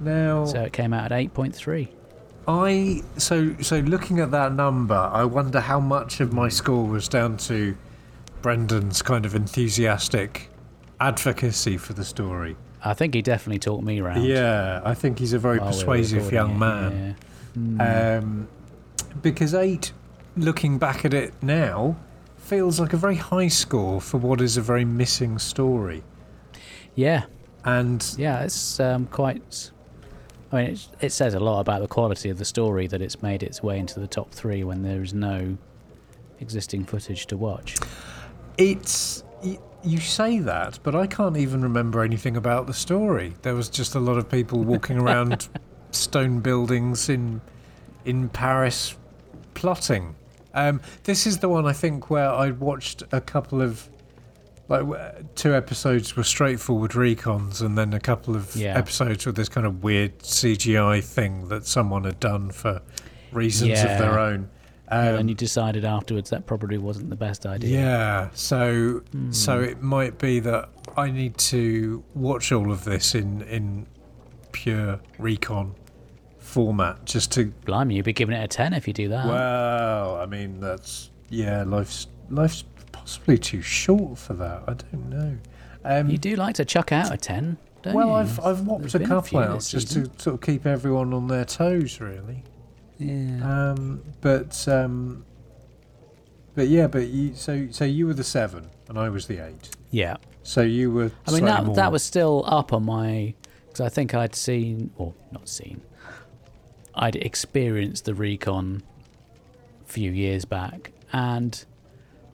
[0.00, 1.88] Now, So it came out at 8.3.
[2.48, 7.06] I so so looking at that number, I wonder how much of my score was
[7.06, 7.76] down to
[8.42, 10.48] Brendan's kind of enthusiastic
[10.98, 12.56] advocacy for the story.
[12.82, 14.24] I think he definitely talked me round.
[14.24, 17.16] Yeah, I think he's a very we persuasive young man.
[17.56, 18.18] yeah.
[18.18, 18.48] Um,
[19.22, 19.92] because eight,
[20.36, 21.96] looking back at it now,
[22.38, 26.02] feels like a very high score for what is a very missing story.
[26.94, 27.24] Yeah,
[27.64, 29.70] And yeah, it's um, quite.
[30.52, 33.22] I mean, it, it says a lot about the quality of the story that it's
[33.22, 35.56] made its way into the top three when there is no
[36.40, 37.76] existing footage to watch.
[38.58, 39.22] it's
[39.84, 43.34] you say that, but I can't even remember anything about the story.
[43.42, 45.48] There was just a lot of people walking around
[45.90, 47.40] stone buildings in
[48.04, 48.96] in Paris
[49.54, 50.14] plotting.
[50.54, 53.88] Um, this is the one I think where I watched a couple of
[54.68, 58.76] like two episodes were straightforward recons, and then a couple of Yeah.
[58.78, 62.80] episodes with this kind of weird CGI thing that someone had done for
[63.32, 63.86] reasons Yeah.
[63.92, 64.48] of their own.
[64.90, 67.70] And Um, then you decided afterwards that probably wasn't the best idea.
[67.80, 69.64] yeah, so so Hmm.
[69.64, 73.86] it might be that I need to watch all of this in in
[74.52, 75.74] pure recon
[76.38, 77.52] format just to.
[77.64, 79.26] Blimey, you'd be giving it a 10 if you do that.
[79.26, 84.62] Well, I mean that's yeah, life's life's possibly too short for that.
[84.66, 85.36] I don't know.
[85.84, 87.96] Um, you do like to chuck out a 10, don't you?
[87.96, 88.14] well, you?
[88.14, 90.10] I've I've whopped There's a couple few out just season.
[90.10, 92.42] to sort of keep everyone on their toes, really.
[93.00, 93.70] Yeah.
[93.70, 95.24] Um, but um,
[96.54, 99.70] but yeah, but you so so you were the seven and I was the eight.
[99.90, 100.16] yeah.
[100.42, 101.10] So you were.
[101.28, 103.34] I mean, that, more- that was still up on my.
[103.66, 105.80] Because I think I'd seen, or not seen,
[106.94, 108.82] I'd experienced the recon
[109.86, 111.64] a few years back, and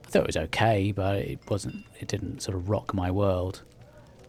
[0.07, 3.63] I thought it was okay, but it wasn't, it didn't sort of rock my world.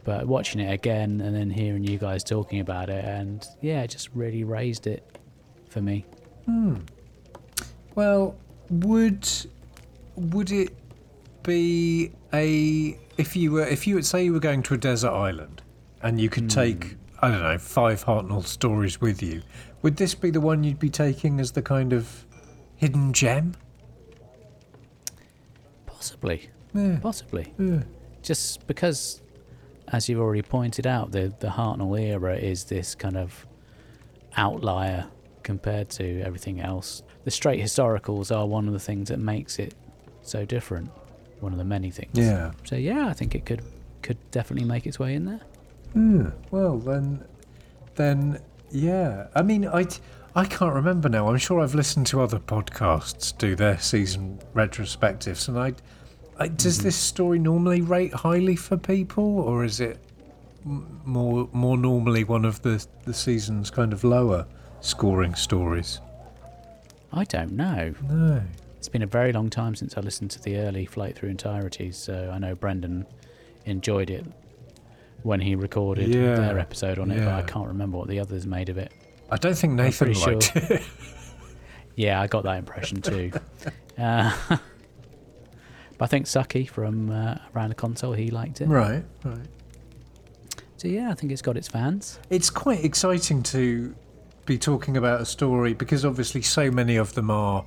[0.04, 3.92] But watching it again and then hearing you guys talking about it, and yeah, it
[3.92, 5.18] just really raised it
[5.70, 6.04] for me.
[6.48, 6.78] Hmm.
[7.93, 8.36] Well,
[8.70, 9.28] would
[10.16, 10.74] would it
[11.43, 15.12] be a if you were if you would say you were going to a desert
[15.12, 15.62] island
[16.02, 16.50] and you could hmm.
[16.50, 19.41] take I don't know five Hartnell stories with you,
[19.82, 22.26] would this be the one you'd be taking as the kind of
[22.78, 23.56] hidden gem?
[25.86, 26.50] Possibly.
[26.74, 27.00] Yeah.
[27.02, 27.54] Possibly.
[27.58, 27.84] Yeah.
[28.22, 29.22] just because,
[29.88, 33.45] as you've already pointed out, the the Hartnell era is this kind of
[34.38, 35.08] outlier
[35.48, 37.04] compared to everything else.
[37.24, 39.74] The straight historicals are one of the things that makes it
[40.22, 40.91] so different.
[41.39, 42.12] One of the many things.
[42.14, 42.52] Yeah.
[42.66, 43.64] So yeah, I think it could
[44.02, 45.39] could definitely make its way in there.
[45.93, 46.28] Hmm.
[46.52, 47.24] Well, then,
[47.95, 48.41] then,
[48.72, 49.28] yeah.
[49.36, 49.86] I mean, I,
[50.36, 51.30] I can't remember now.
[51.30, 55.74] I'm sure I've listened to other podcasts do their season retrospectives, and I,
[56.38, 59.98] I does this story normally rate highly for people, or is it
[60.66, 64.45] more more normally one of the the season's kind of lower
[64.82, 66.01] scoring stories?
[67.11, 67.93] I don't know.
[68.09, 68.41] No.
[68.78, 71.97] It's been a very long time since I listened to the early flight through entireties,
[71.97, 73.05] so I know Brendan
[73.65, 74.25] enjoyed it
[75.23, 78.45] when he recorded Yeah, their episode on it, but I can't remember what the others
[78.45, 78.91] made of it.
[79.30, 80.82] I don't think Nathan liked it.
[81.97, 83.32] Yeah, I got that impression too.
[83.97, 84.59] uh, but
[85.99, 88.67] I think Sucky from uh, Around the Console, he liked it.
[88.67, 89.03] right.
[89.23, 89.47] Right.
[90.78, 92.19] So yeah, I think it's got its fans.
[92.30, 93.95] It's quite exciting to
[94.48, 97.66] be talking about a story because obviously so many of them are,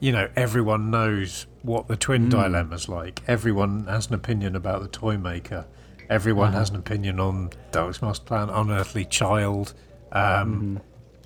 [0.00, 2.30] you know, everyone knows what the twin mm.
[2.30, 3.22] dilemma's like.
[3.28, 5.66] Everyone has an opinion about the toy maker.
[6.10, 6.58] Everyone uh-huh.
[6.58, 9.74] has an opinion on Daleks' Master Plan, Unearthly Child,
[10.12, 10.76] um, mm-hmm.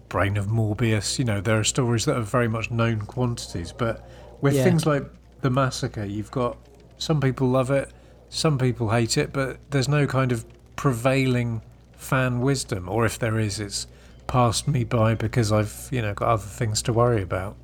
[0.08, 1.18] Brain of Morbius.
[1.18, 4.08] You know, there are stories that are very much known quantities, but
[4.40, 4.64] with Yeah.
[4.64, 5.04] things like
[5.40, 6.56] the massacre, you've got
[6.98, 7.90] some people love it,
[8.28, 10.44] some people hate it, but there's no kind of
[10.76, 11.62] prevailing
[11.92, 13.86] fan wisdom, or if there is, it's
[14.30, 17.56] passed me by because I've you know got other things to worry about.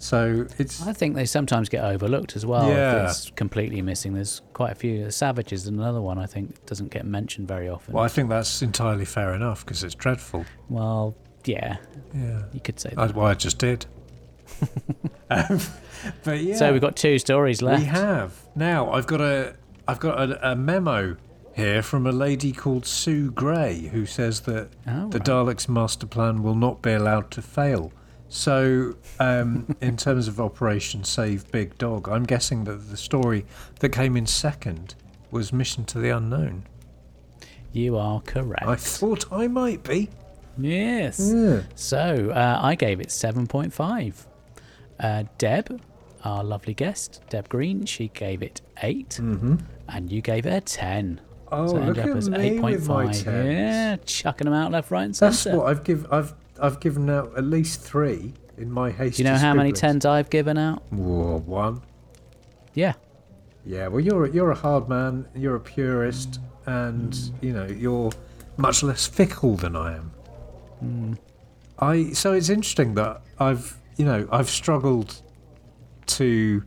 [0.00, 2.68] So it's I think they sometimes get overlooked as well.
[2.68, 3.04] Yeah.
[3.04, 4.12] If it's completely missing.
[4.14, 5.10] There's quite a few.
[5.10, 7.94] Savage is another one I think doesn't get mentioned very often.
[7.94, 10.44] well, I think that's entirely fair enough because it's dreadful.
[10.68, 11.76] Well, yeah,
[12.14, 13.16] Yeah, you could say I, that.
[13.16, 13.86] well, I just did.
[15.30, 15.60] um,
[16.24, 17.80] but yeah, So we've got two stories left.
[17.80, 18.90] We have now.
[18.92, 19.54] I've got a
[19.86, 21.16] I've got a, a memo
[21.58, 25.26] here from a lady called Sue Gray who says that Oh, the right.
[25.26, 27.92] Daleks' master plan will not be allowed to fail.
[28.28, 33.44] So, um, in terms of Operation Save Big Dog, I'm guessing that the story
[33.80, 34.94] that came in second
[35.32, 36.62] was Mission to the Unknown.
[37.72, 38.64] You are correct.
[38.66, 40.10] I thought I might be.
[40.56, 41.16] Yes.
[41.74, 44.26] So uh, I gave it 7.5.
[45.00, 45.80] Uh, Deb,
[46.24, 49.08] our lovely guest, Deb Green, she gave it 8.
[49.08, 49.56] Mm-hmm.
[49.88, 51.20] And you gave it a 10.
[51.50, 53.24] Oh, so it look at as me with my 8.5.
[53.24, 53.46] 10s.
[53.46, 55.56] Yeah, chucking them out left, right, and That's centre.
[55.56, 56.06] That's what I've give.
[56.12, 59.16] I've I've given out at least three in my haste.
[59.16, 60.82] Do you know how many 10s I've given out?
[60.92, 61.82] Whoa, one.
[62.74, 62.94] Yeah.
[63.64, 65.26] Yeah, well, you're you're a hard man.
[65.34, 68.10] You're a purist, and you know you're
[68.56, 71.18] much less fickle than I am.
[71.78, 75.20] I so it's interesting that I've you know I've struggled
[76.06, 76.62] to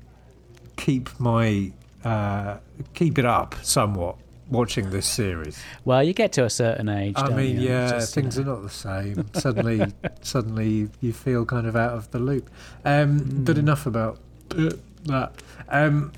[0.77, 1.71] keep my
[2.03, 2.57] uh,
[2.93, 4.17] keep it up somewhat
[4.51, 5.61] watching this series.
[5.85, 7.13] Well, you get to a certain age.
[7.17, 7.69] I don't mean, you?
[7.69, 8.43] yeah, Just, you things know.
[8.43, 9.25] are not the same.
[9.33, 12.49] suddenly, suddenly you feel kind of out of the loop.
[12.85, 14.19] Um, But enough about
[14.57, 14.71] uh,
[15.05, 15.33] that.
[15.69, 16.11] Um,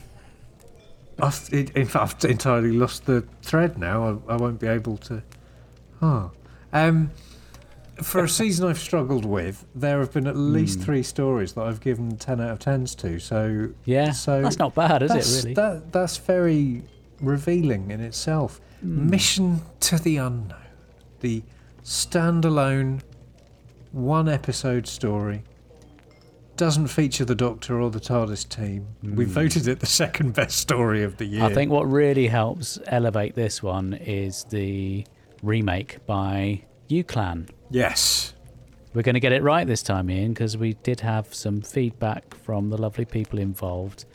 [1.20, 4.20] I've, in fact, I've entirely lost the thread now.
[4.28, 5.22] I, I won't be able to.
[6.02, 6.32] Oh.
[6.74, 7.12] Um,
[8.02, 11.80] for a season I've struggled with, there have been at least three stories that I've
[11.80, 13.20] given 10 out of 10s to.
[13.20, 15.54] So Yeah, so that's not bad, is it, really?
[15.54, 16.82] That, that's very
[17.24, 18.60] revealing in itself.
[18.82, 19.10] Hmm.
[19.10, 20.58] Mission to the Unknown.
[21.22, 21.44] The
[21.84, 23.02] standalone
[23.92, 25.44] one episode story.
[26.58, 28.88] Doesn't feature the Doctor or the TARDIS team.
[29.02, 31.40] We voted it the second best story of the year.
[31.40, 31.46] Hmm.
[31.48, 35.06] I think what really helps elevate this one is the
[35.42, 37.50] remake by UClan.
[37.70, 38.34] Yes.
[38.94, 42.36] We're going to get it right this time, Ian, because we did have some feedback
[42.36, 44.06] from the lovely people involved.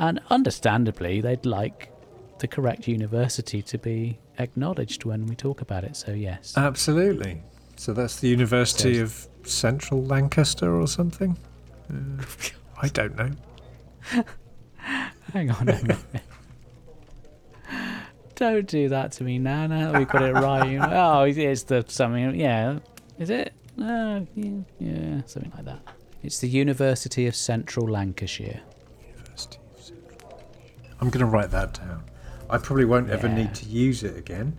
[0.00, 1.92] And understandably, they'd like
[2.38, 5.96] the correct university to be acknowledged when we talk about it.
[5.96, 6.54] So, yes.
[6.56, 7.42] Absolutely.
[7.76, 11.38] So that's the University of Central Lancaster or something?
[11.90, 12.24] Uh,
[12.82, 13.30] I don't know.
[15.32, 15.98] Hang on a minute.
[18.34, 19.66] Don't do that to me now.
[19.66, 20.70] Now that we got it right.
[20.70, 20.90] You know.
[20.90, 22.38] Oh, it's the something.
[22.38, 22.78] Yeah,
[23.18, 23.52] is it?
[23.76, 25.80] No, yeah, yeah, something like that.
[26.22, 28.60] It's the University of Central Lancashire.
[29.08, 30.40] University of Central
[31.00, 32.04] I'm going to write that down.
[32.50, 33.34] I probably won't ever Yeah.
[33.34, 34.56] need to use it again.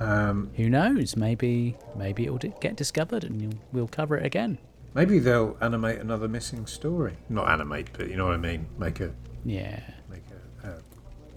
[0.00, 1.16] Um, Who knows?
[1.16, 4.58] Maybe, maybe it'll get discovered, and you'll, we'll cover it again.
[4.94, 7.14] maybe they'll animate another missing story.
[7.30, 8.66] Not animate, but you know what I mean.
[8.78, 9.10] Make a
[9.44, 9.80] Yeah.
[10.10, 10.22] make
[10.64, 10.74] a, a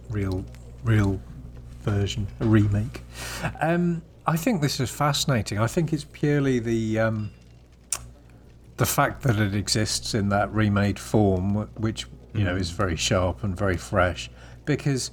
[0.09, 0.43] real
[0.84, 1.22] real
[1.84, 3.01] version, a remake.
[3.61, 5.57] Um, I think this is fascinating.
[5.59, 7.32] I think it's purely the um,
[8.78, 13.43] the fact that it exists in that remade form, which you know is very sharp
[13.43, 14.30] and very fresh,
[14.66, 15.11] because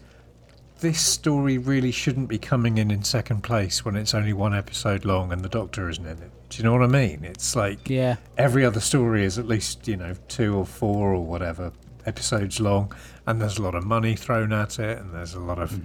[0.80, 5.04] this story really shouldn't be coming in in second place when it's only one episode
[5.04, 6.30] long and the Doctor isn't in it.
[6.48, 7.24] Do you know what I mean?
[7.24, 8.16] It's like Yeah.
[8.36, 11.72] every other story is at least you know two or four or whatever
[12.04, 12.92] episodes long,
[13.26, 15.80] and there's a lot of money thrown at it, and there's a lot of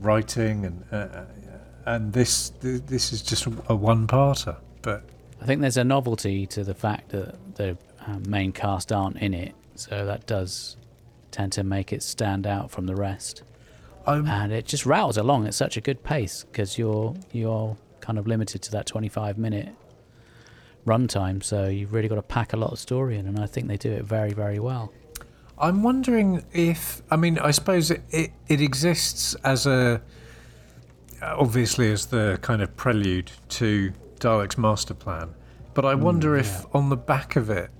[0.00, 1.24] writing, and uh, uh,
[1.86, 4.56] and this this is just a one-parter.
[4.82, 5.02] But
[5.40, 7.76] I think there's a novelty to the fact that the
[8.06, 10.76] uh, main cast aren't in it, so that does
[11.30, 13.42] tend to make it stand out from the rest.
[14.06, 18.18] I'm and it just rattles along at such a good pace because you're you're kind
[18.18, 19.74] of limited to that 25 minute
[20.86, 23.68] runtime, so you've really got to pack a lot of story in, and I think
[23.68, 24.92] they do it very very well.
[25.58, 30.00] I'm wondering if I mean I suppose it, it, it exists as a
[31.22, 35.34] obviously as the kind of prelude to Dalek's master plan,
[35.74, 37.70] but I hmm, wonder if on the back of it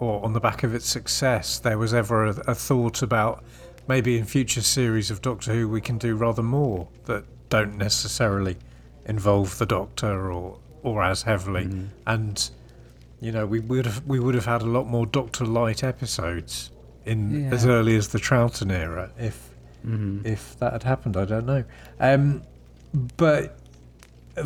[0.00, 3.44] or on the back of its success there was ever a, a thought about
[3.86, 8.56] maybe in future series of Doctor Who we can do rather more that don't necessarily
[9.06, 11.68] involve the Doctor or or as heavily.
[12.06, 12.50] And
[13.20, 16.70] you know we would have we would have had a lot more Doctor Light episodes
[17.04, 17.54] in Yeah.
[17.54, 19.50] as early as the Troughton era if
[20.24, 21.64] if that had happened I don't know.
[21.98, 22.42] Um,
[23.16, 23.58] but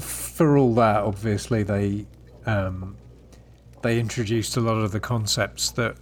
[0.00, 2.06] for all that obviously they
[2.46, 2.96] um,
[3.84, 5.94] they introduced a lot of the concepts that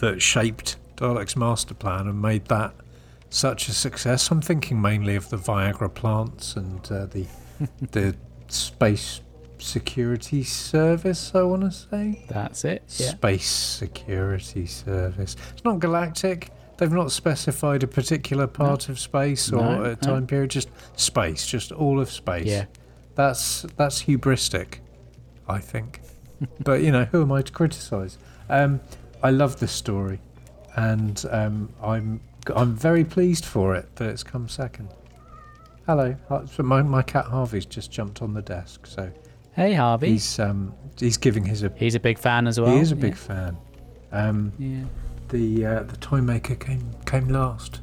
[0.00, 2.74] that shaped Dalek's master plan and made that
[3.30, 7.26] such a success I'm thinking mainly of the Varga plants and uh, the
[7.92, 8.14] the
[8.48, 9.20] space
[9.58, 11.32] security service.
[11.34, 12.82] I want to say That's it.
[12.98, 13.10] Yeah.
[13.10, 15.36] space security service.
[15.52, 16.50] It's not galactic.
[16.76, 19.94] They've not specified a particular part of space or No, a no.
[19.94, 20.50] time period.
[20.50, 21.46] Just space.
[21.46, 22.46] Just all of space.
[22.46, 22.66] Yeah.
[23.14, 24.80] That's that's hubristic,
[25.48, 26.00] I think.
[26.64, 28.18] but you know, who am I to criticise?
[28.48, 28.80] Um,
[29.22, 30.20] I love this story,
[30.76, 32.20] and um, I'm
[32.54, 34.88] I'm very pleased for it that it's come second.
[35.86, 39.10] Hello, Uh, my my cat Harvey's just jumped on the desk, so
[39.52, 40.08] Hey, Harvey.
[40.10, 42.70] He's, he's um he's giving his op- a big fan as well.
[42.74, 43.56] he is a big fan.
[44.12, 44.84] Um, Yeah.
[45.28, 47.80] the uh, the toy maker came came last.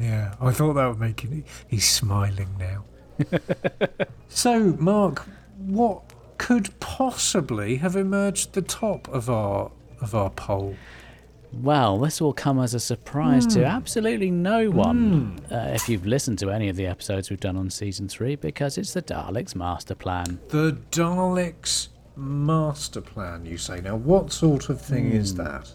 [0.00, 1.44] Yeah, I thought that would make him.
[1.68, 2.84] He's smiling now.
[4.28, 5.26] so, Mark,
[5.58, 6.02] what
[6.40, 9.70] could possibly have emerged the top of our
[10.00, 10.74] of our poll?
[11.52, 13.66] Well, this will come as a surprise to hmm.
[13.66, 15.54] absolutely no one hmm.
[15.54, 18.78] uh, if you've listened to any of the episodes we've done on season three, because
[18.78, 20.40] it's the Daleks' master plan.
[20.48, 23.44] The Daleks master plan.
[23.44, 23.96] You say now.
[23.96, 25.44] What sort of thing is hmm.
[25.44, 25.70] that?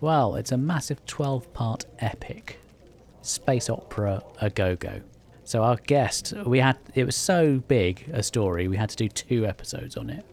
[0.00, 2.60] Well, it's a massive 12 part epic
[3.22, 5.00] space opera a go go.
[5.50, 9.08] So, our guest, we had it was so big a story, we had to do
[9.08, 10.24] two episodes on it.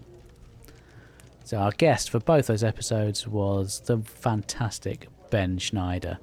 [1.43, 6.19] So, our guest for both those episodes was the fantastic Ben Schneider.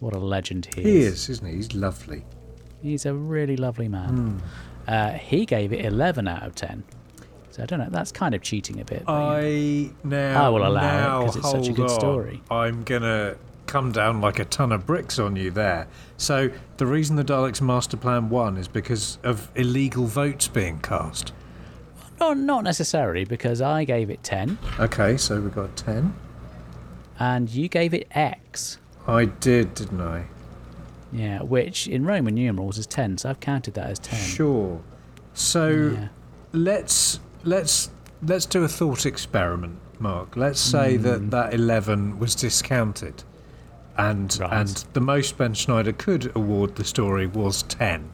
[0.00, 1.54] What a legend he, He is, isn't he?
[1.54, 2.24] He's lovely.
[2.82, 4.42] He's a really lovely man.
[4.88, 6.82] Uh, he gave it 11 out of 10.
[7.52, 9.04] So, I don't know, that's kind of cheating a bit.
[9.06, 10.02] but, you know.
[10.02, 12.00] I now I will allow it because it's such a good on.
[12.00, 12.42] story.
[12.50, 13.36] I'm gonna
[13.74, 15.88] come down like a ton of bricks on you there.
[16.16, 21.32] So the reason the Daleks master plan won is because of illegal votes being cast.
[22.20, 26.14] Not, not necessarily, because I gave it 10 Okay, so we got ten.
[27.18, 28.78] and you gave it X.
[29.08, 30.26] I did, didn't I?
[31.12, 34.20] Yeah, which in Roman numerals is 10, so I've counted that as 10.
[34.20, 34.80] Sure.
[35.32, 36.08] So Yeah.
[36.52, 37.90] let's let's
[38.22, 40.36] let's do a thought experiment, Mark.
[40.36, 41.02] Let's say Hmm.
[41.02, 43.24] that that eleven was discounted,
[43.96, 44.52] and Right.
[44.52, 48.10] and the most Ben Schneider could award the story was ten.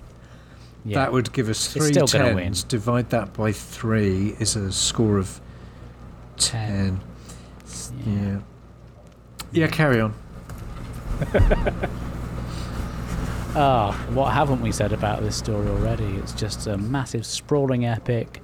[0.85, 0.97] Yeah.
[1.01, 2.45] That would give us three still gonna win.
[2.45, 2.63] tens.
[2.65, 5.41] Divide that by three is a score of
[6.39, 7.01] 10.
[7.67, 8.41] ten.
[9.53, 9.63] Yeah.
[9.63, 10.15] Yeah, carry on.
[13.57, 16.05] Ah, what haven't we said about this story already?
[16.05, 18.41] It's just a massive, sprawling epic.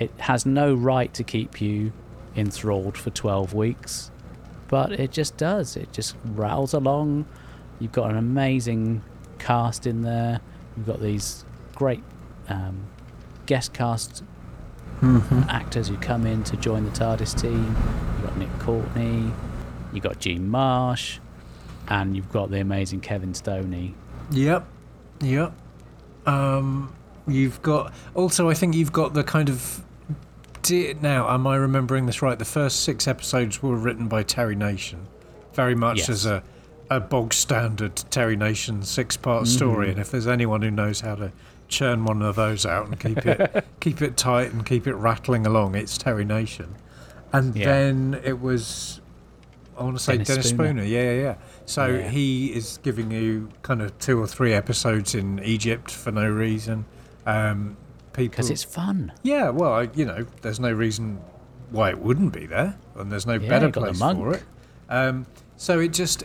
[0.00, 1.92] It has no right to keep you
[2.34, 4.10] enthralled for 12 weeks,
[4.74, 5.76] but it just does.
[5.76, 7.26] It just rattles along.
[7.78, 9.04] You've got an amazing
[9.38, 10.40] cast in there.
[10.76, 11.44] You've got these
[11.76, 12.02] great
[12.48, 12.88] um,
[13.46, 14.24] guest cast
[15.48, 17.76] actors who come in to join the TARDIS team.
[18.16, 19.30] You've got Nick Courtney,
[19.92, 21.20] you've got Jean Marsh,
[21.86, 23.94] and you've got the amazing Kevin Stoney.
[24.32, 24.66] Yep.
[25.20, 25.52] Yep.
[26.26, 26.92] Um,
[27.28, 28.50] you've got also.
[28.50, 29.83] I think you've got the kind of.
[30.64, 32.38] Di- now, am I remembering this right?
[32.38, 35.06] The first six episodes were written by Terry Nation,
[35.52, 36.08] very much Yes.
[36.08, 36.42] as a
[36.90, 39.90] a bog standard Terry Nation six part story.
[39.90, 41.32] And if there's anyone who knows how to
[41.66, 45.46] churn one of those out and keep it keep it tight and keep it rattling
[45.46, 46.74] along, it's Terry Nation.
[47.32, 47.64] And Yeah.
[47.66, 49.00] then it was
[49.78, 50.68] I want to say Dennis Dennis, Spooner.
[50.68, 50.84] Spooner.
[50.84, 51.34] Yeah, yeah, yeah.
[51.66, 52.08] So Yeah.
[52.10, 56.84] he is giving you kind of two or three episodes in Egypt for no reason.
[57.26, 57.76] Um,
[58.14, 59.12] people, Because it's fun.
[59.22, 59.50] yeah.
[59.50, 61.20] Well, I, you know, there's no reason
[61.70, 64.34] why it wouldn't be there, and there's no Yeah, better you got the place for
[64.34, 64.42] it.
[64.88, 66.24] Um, so it just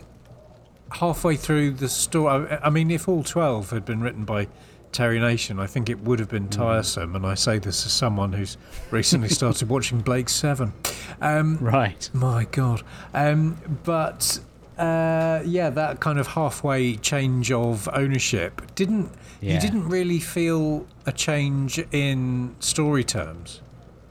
[0.92, 2.48] halfway through the story.
[2.50, 4.48] I I mean, if all twelve had been written by
[4.92, 6.32] Terry Nation, I think it would have Mm.
[6.32, 7.14] been tiresome.
[7.16, 8.56] And I say this as someone who's
[8.90, 10.72] recently started watching Blake Seven.
[11.20, 12.10] Um, Right.
[12.12, 12.82] my God.
[13.14, 14.40] Um, but
[14.80, 19.10] uh, yeah, that kind of halfway change of ownership didn't.
[19.42, 23.62] You didn't really feel a change in story terms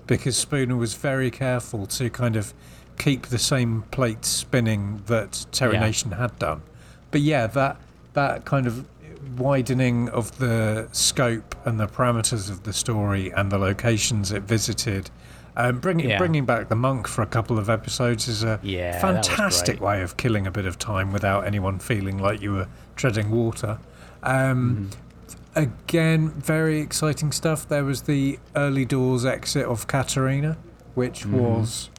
[0.08, 2.52] because Spooner was very careful to kind of
[2.98, 5.82] keep the same plate spinning that Terry Yeah.
[5.82, 6.64] Nation had done.
[7.12, 7.78] But yeah, that
[8.14, 8.86] that kind of
[9.38, 15.10] widening of the scope and the parameters of the story and the locations it visited.
[15.60, 16.18] Um, bringing Yeah.
[16.18, 20.16] bringing back the monk for a couple of episodes is a Yeah, fantastic way of
[20.16, 23.78] killing a bit of time without anyone feeling like you were treading water.
[24.24, 25.06] Um, Mm-hmm.
[25.56, 27.68] Again, very exciting stuff.
[27.68, 30.56] There was the early doors exit of Katerina,
[30.96, 31.38] which Mm-hmm.
[31.40, 31.90] was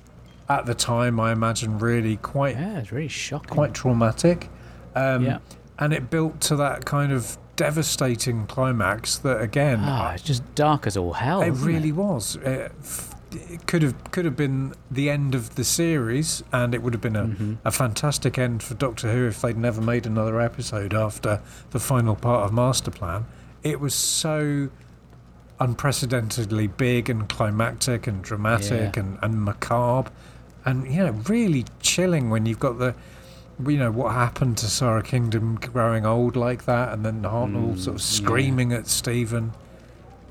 [0.49, 3.51] at the time, I imagine, really quite Yeah, it's really shocking.
[3.51, 4.49] quite traumatic.
[4.95, 5.39] Um, Yeah.
[5.79, 10.87] And it built to that kind of devastating climax that, again, Ah, it's just dark
[10.87, 11.43] as all hell.
[11.43, 12.37] it really was.
[12.37, 16.83] It, f- it could have could have been the end of the series, and it
[16.83, 17.55] would have been a, Mm-hmm.
[17.65, 22.17] a fantastic end for Doctor Who if they'd never made another episode after the final
[22.17, 23.27] part of Master Plan.
[23.63, 24.71] It was so
[25.59, 29.03] unprecedentedly big and climactic and dramatic Yeah.
[29.03, 30.11] and, and macabre,
[30.65, 32.95] and you know, really chilling when you've got the,
[33.67, 37.97] you know, what happened to Sara Kingdom growing old like that, and then Hartnell sort
[37.97, 38.27] of Mm, yeah.
[38.27, 39.53] screaming at Stephen.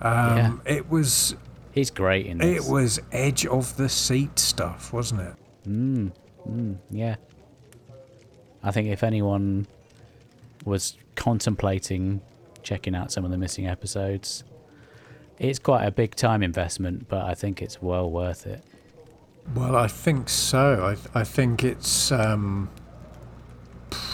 [0.01, 1.35] Um, It was
[1.71, 2.65] He's great in this.
[2.65, 5.33] it was edge of the seat stuff, wasn't it?
[5.67, 6.11] Mm,
[6.49, 7.15] mm, yeah.
[8.63, 9.67] I think if anyone
[10.65, 12.21] was contemplating
[12.63, 14.43] checking out some of the missing episodes,
[15.37, 18.63] it's quite a big time investment, but I think it's well worth it.
[19.55, 20.95] Well, I think so.
[21.15, 22.69] I, I think it's um,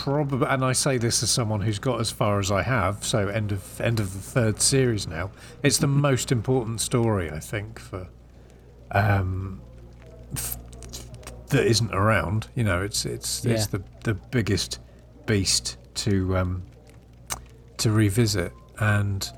[0.05, 3.03] probably, and I say this as someone who's got as far as I have.
[3.03, 5.31] So end of end of the third series now.
[5.63, 8.07] It's the most important story I think for
[8.91, 9.61] um,
[10.33, 10.57] f-
[11.49, 12.47] that isn't around.
[12.55, 13.53] You know, it's it's Yeah.
[13.53, 14.79] it's the the biggest
[15.25, 16.63] beast to um,
[17.77, 19.29] to revisit, and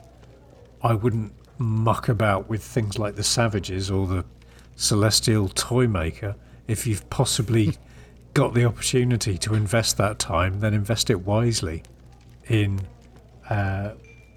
[0.83, 4.25] I wouldn't muck about with things like the Savages or the
[4.75, 6.35] Celestial Toy Maker.
[6.67, 7.77] If you've possibly
[8.37, 11.81] got the opportunity to invest that time, then invest it wisely
[12.47, 12.79] in
[13.49, 13.93] uh,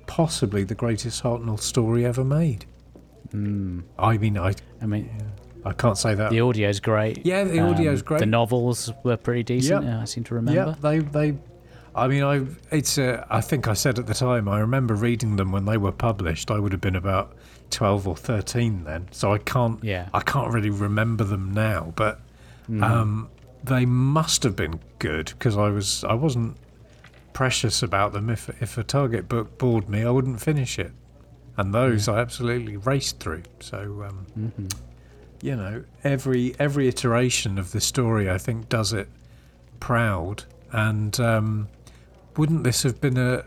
[0.06, 2.64] possibly the greatest Hartnell story ever made.
[3.34, 3.82] Mm.
[3.98, 5.10] I mean, I I mean,
[5.66, 6.30] I can't say that.
[6.30, 7.24] the audio's great.
[7.26, 8.20] Yeah, the audio audio's great.
[8.20, 10.00] The novels were pretty decent, Yep.
[10.00, 10.60] I seem to remember.
[10.60, 11.38] Yeah, they they.
[11.94, 12.96] I mean, I it's.
[12.98, 14.48] Uh, I think I said at the time.
[14.48, 16.50] I remember reading them when they were published.
[16.50, 17.36] I would have been about
[17.68, 19.82] twelve or thirteen then, so I can't.
[19.84, 20.08] Yeah.
[20.14, 22.20] I can't really remember them now, but
[22.68, 22.82] Mhm.
[22.82, 23.28] um,
[23.64, 26.56] they must have been good because I was I wasn't
[27.32, 28.28] precious about them.
[28.30, 30.92] If if a target book bored me, I wouldn't finish it,
[31.56, 33.42] and those I absolutely raced through.
[33.60, 34.04] So.
[34.08, 34.72] Um, Mhm.
[35.42, 39.08] you know every every iteration of the story I think does it
[39.80, 41.68] proud and um,
[42.36, 43.44] wouldn't this have been a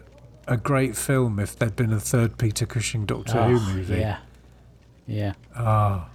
[0.47, 4.18] a great film if there'd been a third Peter Cushing Doctor Oh, Who movie Yeah.
[5.05, 5.34] Yeah.
[5.55, 6.09] ah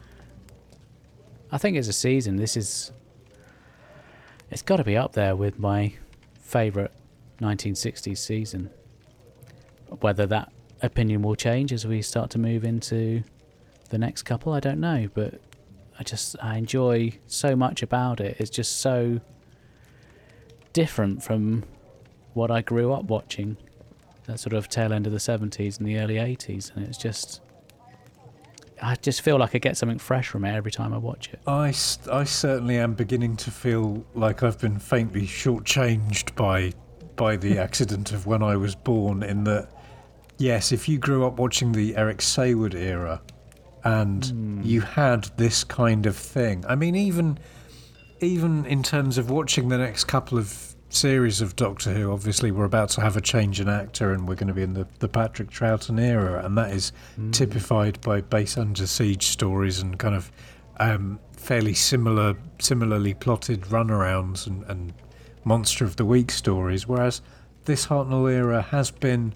[1.53, 2.90] I think as a season, this is.
[4.51, 5.92] It's got to be up there with my
[6.40, 6.90] favourite
[7.40, 8.70] 1960s season.
[10.01, 13.24] Whether that opinion will change as we start to move into
[13.90, 15.09] the next couple, I don't know.
[15.12, 15.40] But
[15.99, 18.36] I just I enjoy so much about it.
[18.38, 19.20] It's just so
[20.72, 21.64] different from
[22.32, 23.57] what I grew up watching.
[24.24, 27.40] That sort of tail end of the 70s and the early 80s, and it's just.
[28.82, 31.40] I just feel like I get something fresh from it every time I watch it.
[31.46, 31.68] I,
[32.10, 36.72] I certainly am beginning to feel like I've been faintly shortchanged by
[37.16, 39.22] by the accident of when I was born.
[39.22, 39.68] In that,
[40.38, 43.20] yes, if you grew up watching the Eric Saward era,
[43.84, 44.62] and hmm.
[44.62, 46.64] you had this kind of thing.
[46.68, 47.38] I mean, even
[48.20, 52.64] even in terms of watching the next couple of series of Doctor Who, obviously we're
[52.64, 55.09] about to have a change in actor, and we're going to be in the, the
[55.09, 56.93] Patrick Troughton era, and that is
[57.32, 60.32] typified by base under siege stories and kind of
[60.80, 64.93] um, fairly similar, similarly plotted runarounds and, and
[65.45, 66.86] monster of the week stories.
[66.86, 67.20] Whereas
[67.64, 69.34] this Hartnell era has been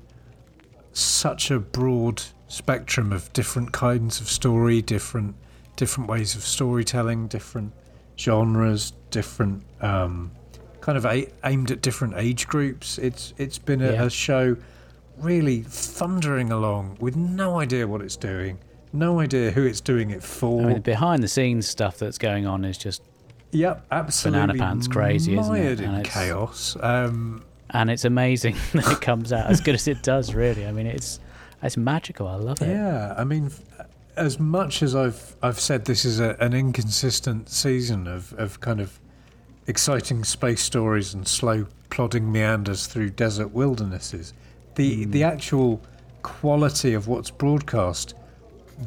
[0.93, 5.35] such a broad spectrum of different kinds of story, different
[5.77, 7.73] different ways of storytelling, different
[8.19, 10.31] genres, different um,
[10.83, 12.99] kind of a- aimed at different age groups.
[12.99, 14.05] It's it's been a, Yeah.
[14.05, 14.57] a show
[15.18, 18.59] really thundering along with no idea what it's doing,
[18.93, 20.61] no idea who it's doing it for.
[20.62, 23.03] I mean, the behind the scenes stuff that's going on is just,
[23.53, 25.80] yep, absolutely Banana Pants crazy, isn't it?
[25.80, 26.76] in And it's- chaos.
[26.80, 30.35] Um, and it's amazing that it comes out as good as it does.
[30.35, 31.20] Really, I mean, it's
[31.62, 32.26] it's magical.
[32.26, 32.68] I love it.
[32.68, 33.51] Yeah, I mean,
[34.16, 38.80] as much as I've I've said this is a, an inconsistent season of, of kind
[38.80, 38.99] of
[39.67, 44.33] exciting space stories and slow plodding meanders through desert wildernesses,
[44.77, 45.81] the the actual
[46.23, 48.15] quality of what's broadcast,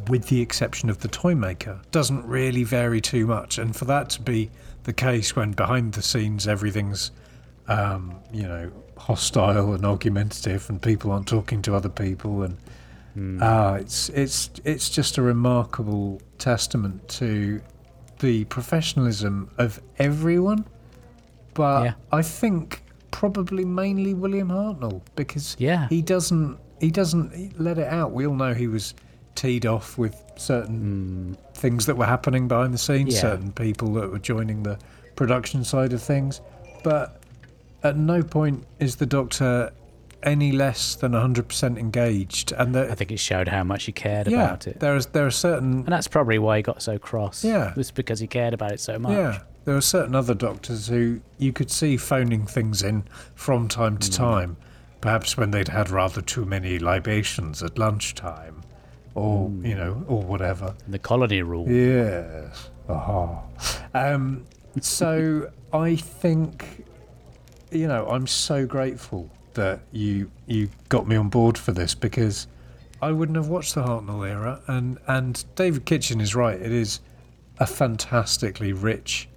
[0.07, 3.57] with the exception of the toy maker, doesn't really vary too much.
[3.57, 4.49] And for that to be
[4.84, 7.11] the case when behind the scenes everything's
[7.67, 12.57] um, you know hostile and argumentative and people aren't talking to other people and
[13.41, 17.61] Ah, it's it's it's just a remarkable testament to
[18.20, 20.66] the professionalism of everyone,
[21.53, 21.93] but Yeah.
[22.11, 25.88] I think probably mainly William Hartnell because Yeah.
[25.89, 28.11] he doesn't he doesn't let it out.
[28.11, 28.93] We all know he was
[29.34, 31.51] teed off with certain hmm.
[31.53, 33.22] things that were happening behind the scenes, Yeah.
[33.22, 34.78] certain people that were joining the
[35.16, 36.41] production side of things,
[36.84, 37.22] but
[37.84, 39.72] at no point is the Doctor
[40.26, 44.28] any less than 100% engaged and the, I think it showed how much he cared
[44.28, 46.97] yeah, about it, there is there are certain and that's probably why he got so
[46.97, 47.43] cross.
[47.43, 47.71] Yeah.
[47.71, 49.13] it was because he cared about it so much.
[49.13, 53.03] yeah there are certain other doctors who you could see phoning things in
[53.34, 54.57] from time to time,
[55.01, 58.61] perhaps when they'd had rather too many libations at lunchtime,
[59.15, 60.76] or you know, or whatever.
[60.88, 61.67] The colony rule.
[61.67, 62.69] Yes.
[62.88, 63.41] Aha.
[63.95, 64.45] Um,
[64.80, 66.86] so I think,
[67.71, 72.47] you know, I'm so grateful that you you got me on board for this because
[73.01, 76.59] I wouldn't have watched the Hartnell era, and and David Kitchen is right.
[76.59, 77.01] It is
[77.59, 79.27] a fantastically rich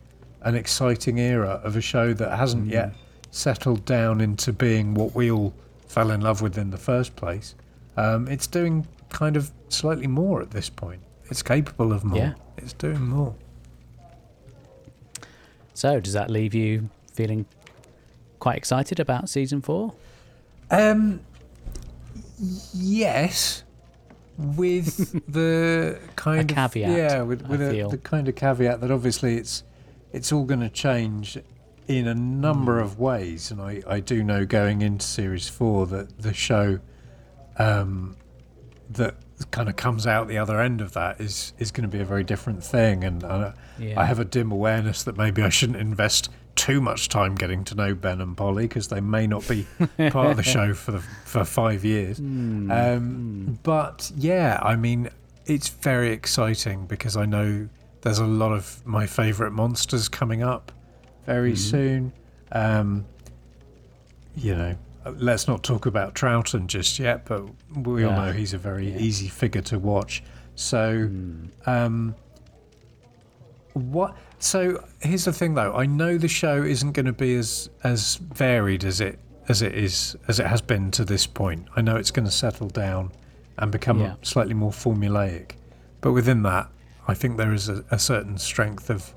[0.42, 2.94] and exciting era of a show that hasn't yet
[3.30, 5.52] settled down into being what we all
[5.86, 7.54] fell in love with in the first place.
[7.96, 11.02] Um, it's doing kind of slightly more at this point.
[11.30, 12.18] It's capable of more.
[12.18, 12.34] Yeah.
[12.56, 13.34] It's doing more.
[15.74, 17.46] So, does that leave you feeling
[18.38, 19.94] quite excited about season four?
[20.70, 21.20] Um,
[22.74, 23.64] yes,
[24.36, 24.96] with
[25.32, 29.36] the kind A of caveat, yeah, with, with a, the kind of caveat that obviously
[29.36, 29.64] it's
[30.12, 31.38] it's all going to change
[31.86, 32.84] in a number Hmm.
[32.84, 36.80] of ways, and I I do know going into series four that the show,
[37.58, 38.16] um,
[38.90, 39.14] that
[39.50, 42.04] kind of comes out the other end of that is is going to be a
[42.04, 43.22] very different thing, and
[43.78, 43.98] Yeah.
[44.00, 46.28] I have a dim awareness that maybe I shouldn't invest
[46.58, 49.66] too much time getting to know Ben and Polly because they may not be
[50.10, 52.18] part of the show for the, for five years.
[52.18, 52.70] Hmm.
[52.70, 55.08] Um, but yeah, I mean,
[55.46, 57.68] it's very exciting because I know
[58.02, 60.72] there's a lot of my favourite monsters coming up
[61.26, 62.12] very soon.
[62.52, 63.04] Um,
[64.36, 64.76] you know,
[65.16, 67.44] let's not talk about Troughton just yet, but
[67.74, 68.26] we all Yeah.
[68.26, 70.22] know he's a very easy figure to watch.
[70.54, 71.08] So,
[71.66, 72.14] um,
[73.74, 74.16] what?
[74.38, 75.74] So here's the thing, though.
[75.74, 79.18] I know the show isn't going to be as as varied as it
[79.48, 81.66] as it is as it has been to this point.
[81.76, 83.12] I know it's going to settle down
[83.58, 84.14] and become Yeah.
[84.22, 85.52] slightly more formulaic,
[86.00, 86.68] but within that,
[87.08, 89.12] I think there is a, a certain strength of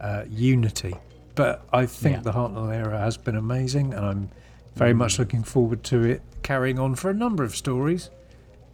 [0.00, 0.94] uh, unity.
[1.34, 2.22] But I think Yeah.
[2.22, 4.30] the Hartnell era has been amazing, and I'm
[4.74, 5.18] very much mm.
[5.20, 8.08] looking forward to it carrying on for a number of stories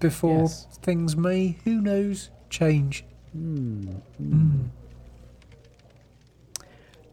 [0.01, 0.67] before Yes.
[0.83, 3.05] things may, who knows, change.
[3.33, 3.83] Hmm.
[4.17, 4.25] Hmm.
[4.41, 4.63] Hmm.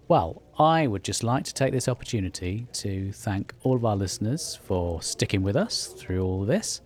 [0.08, 4.60] Well, I would just like to take this opportunity to thank all of our listeners
[4.64, 6.82] for sticking with us through all this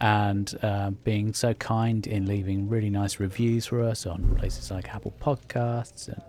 [0.00, 4.94] and uh, being so kind in leaving really nice reviews for us on places like
[4.94, 6.22] Apple Podcasts and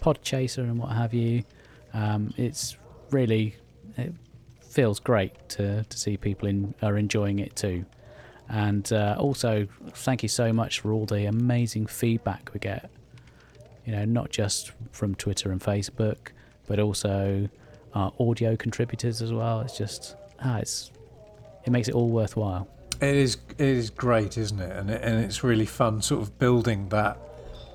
[0.00, 1.44] Podchaser and what have you.
[1.92, 2.78] Um, it's
[3.10, 3.56] really,
[3.98, 4.14] it
[4.62, 7.84] feels great to, to see people in, are enjoying it too.
[8.48, 12.90] And uh, also, thank you so much for all the amazing feedback we get
[13.88, 16.32] you know, not just from Twitter and Facebook,
[16.66, 17.48] but also
[17.94, 19.62] our audio contributors as well.
[19.62, 20.14] It's just,
[20.44, 20.90] ah, it's,
[21.64, 22.68] it makes it all worthwhile.
[23.00, 24.76] It is it is great, isn't it?
[24.76, 27.18] And it, and it's really fun, sort of building that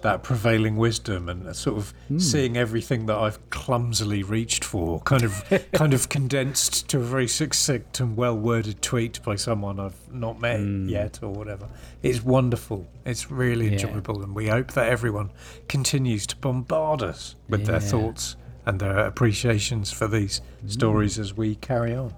[0.03, 2.19] that prevailing wisdom and sort of hmm.
[2.19, 7.27] seeing everything that I've clumsily reached for, kind of kind of condensed to a very
[7.27, 10.87] succinct and well worded tweet by someone I've not met hmm.
[10.87, 11.67] yet or whatever.
[12.03, 12.85] It's wonderful.
[13.05, 13.73] It's really Yeah.
[13.73, 15.31] enjoyable, and we hope that everyone
[15.67, 18.35] continues to bombard us with their thoughts
[18.65, 20.67] and their appreciations for these hmm.
[20.67, 22.13] stories as we carry on.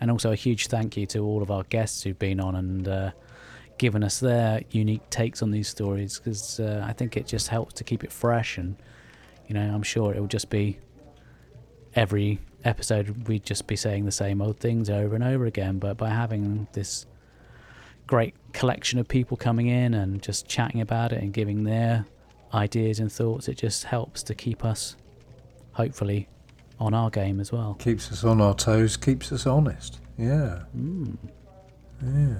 [0.00, 2.88] And also a huge thank you to all of our guests who've been on and
[2.88, 3.10] uh,
[3.78, 7.74] given us their unique takes on these stories because uh, I think it just helps
[7.74, 8.58] to keep it fresh.
[8.58, 8.76] And,
[9.46, 10.78] you know, I'm sure it will just be
[11.94, 15.78] every episode, we'd just be saying the same old things over and over again.
[15.78, 17.06] But by having this
[18.06, 22.06] great collection of people coming in and just chatting about it and giving their
[22.52, 24.96] ideas and thoughts, it just helps to keep us,
[25.72, 26.28] hopefully,
[26.80, 27.74] on our game as well.
[27.78, 30.00] Keeps us on our toes, keeps us honest.
[30.16, 30.62] Yeah.
[32.02, 32.38] Yeah.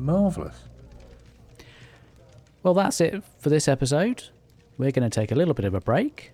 [0.00, 0.56] Marvellous.
[2.62, 4.24] Well, that's it for this episode.
[4.76, 6.32] We're going to take a little bit of a break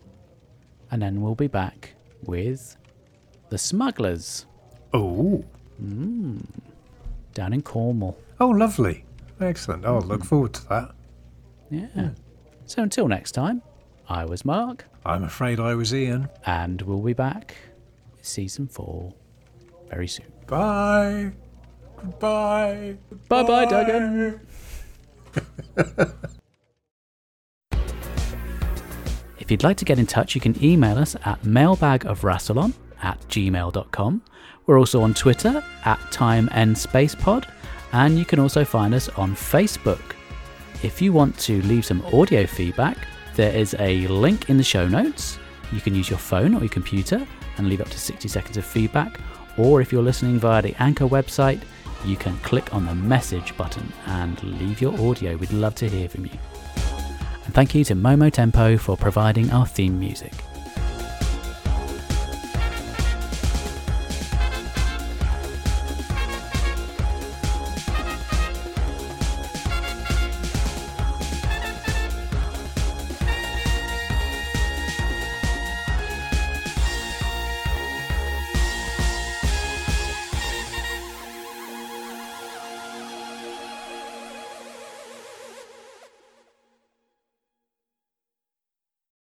[0.91, 1.95] and then we'll be back
[2.25, 2.77] with
[3.51, 4.47] The Smugglers
[4.93, 5.45] Oh.
[7.35, 8.17] down in Cornwall.
[8.41, 9.05] Oh, lovely.
[9.41, 9.85] Excellent.
[9.85, 10.27] I'll look mm.
[10.27, 10.91] forward to that.
[11.71, 11.87] Yeah.
[11.89, 12.09] Hmm.
[12.67, 13.63] So until next time,
[14.09, 16.29] I was Mark I'm afraid I was Ian.
[16.47, 17.55] and we'll be back
[18.17, 19.13] with season four
[19.89, 20.27] very soon.
[20.47, 21.33] Bye.
[21.97, 22.97] Goodbye.
[23.29, 24.41] Bye bye, Duggan.
[29.39, 32.73] If you'd like to get in touch, you can email us at mailbagofrassilon
[33.03, 34.23] at gmail.com.
[34.67, 37.47] We're also on Twitter at Time and Space Pod,
[37.93, 40.03] and you can also find us on Facebook.
[40.83, 42.99] If you want to leave some audio feedback,
[43.37, 45.39] there is a link in the show notes.
[45.71, 47.25] You can use your phone or your computer
[47.57, 49.21] and leave up to 60 seconds of feedback,
[49.57, 51.63] or if you're listening via the Anchor website,
[52.07, 55.37] you can click on the message button and leave your audio.
[55.37, 56.39] We'd love to hear from you.
[57.45, 60.33] And thank you to Momo Tempo for providing our theme music.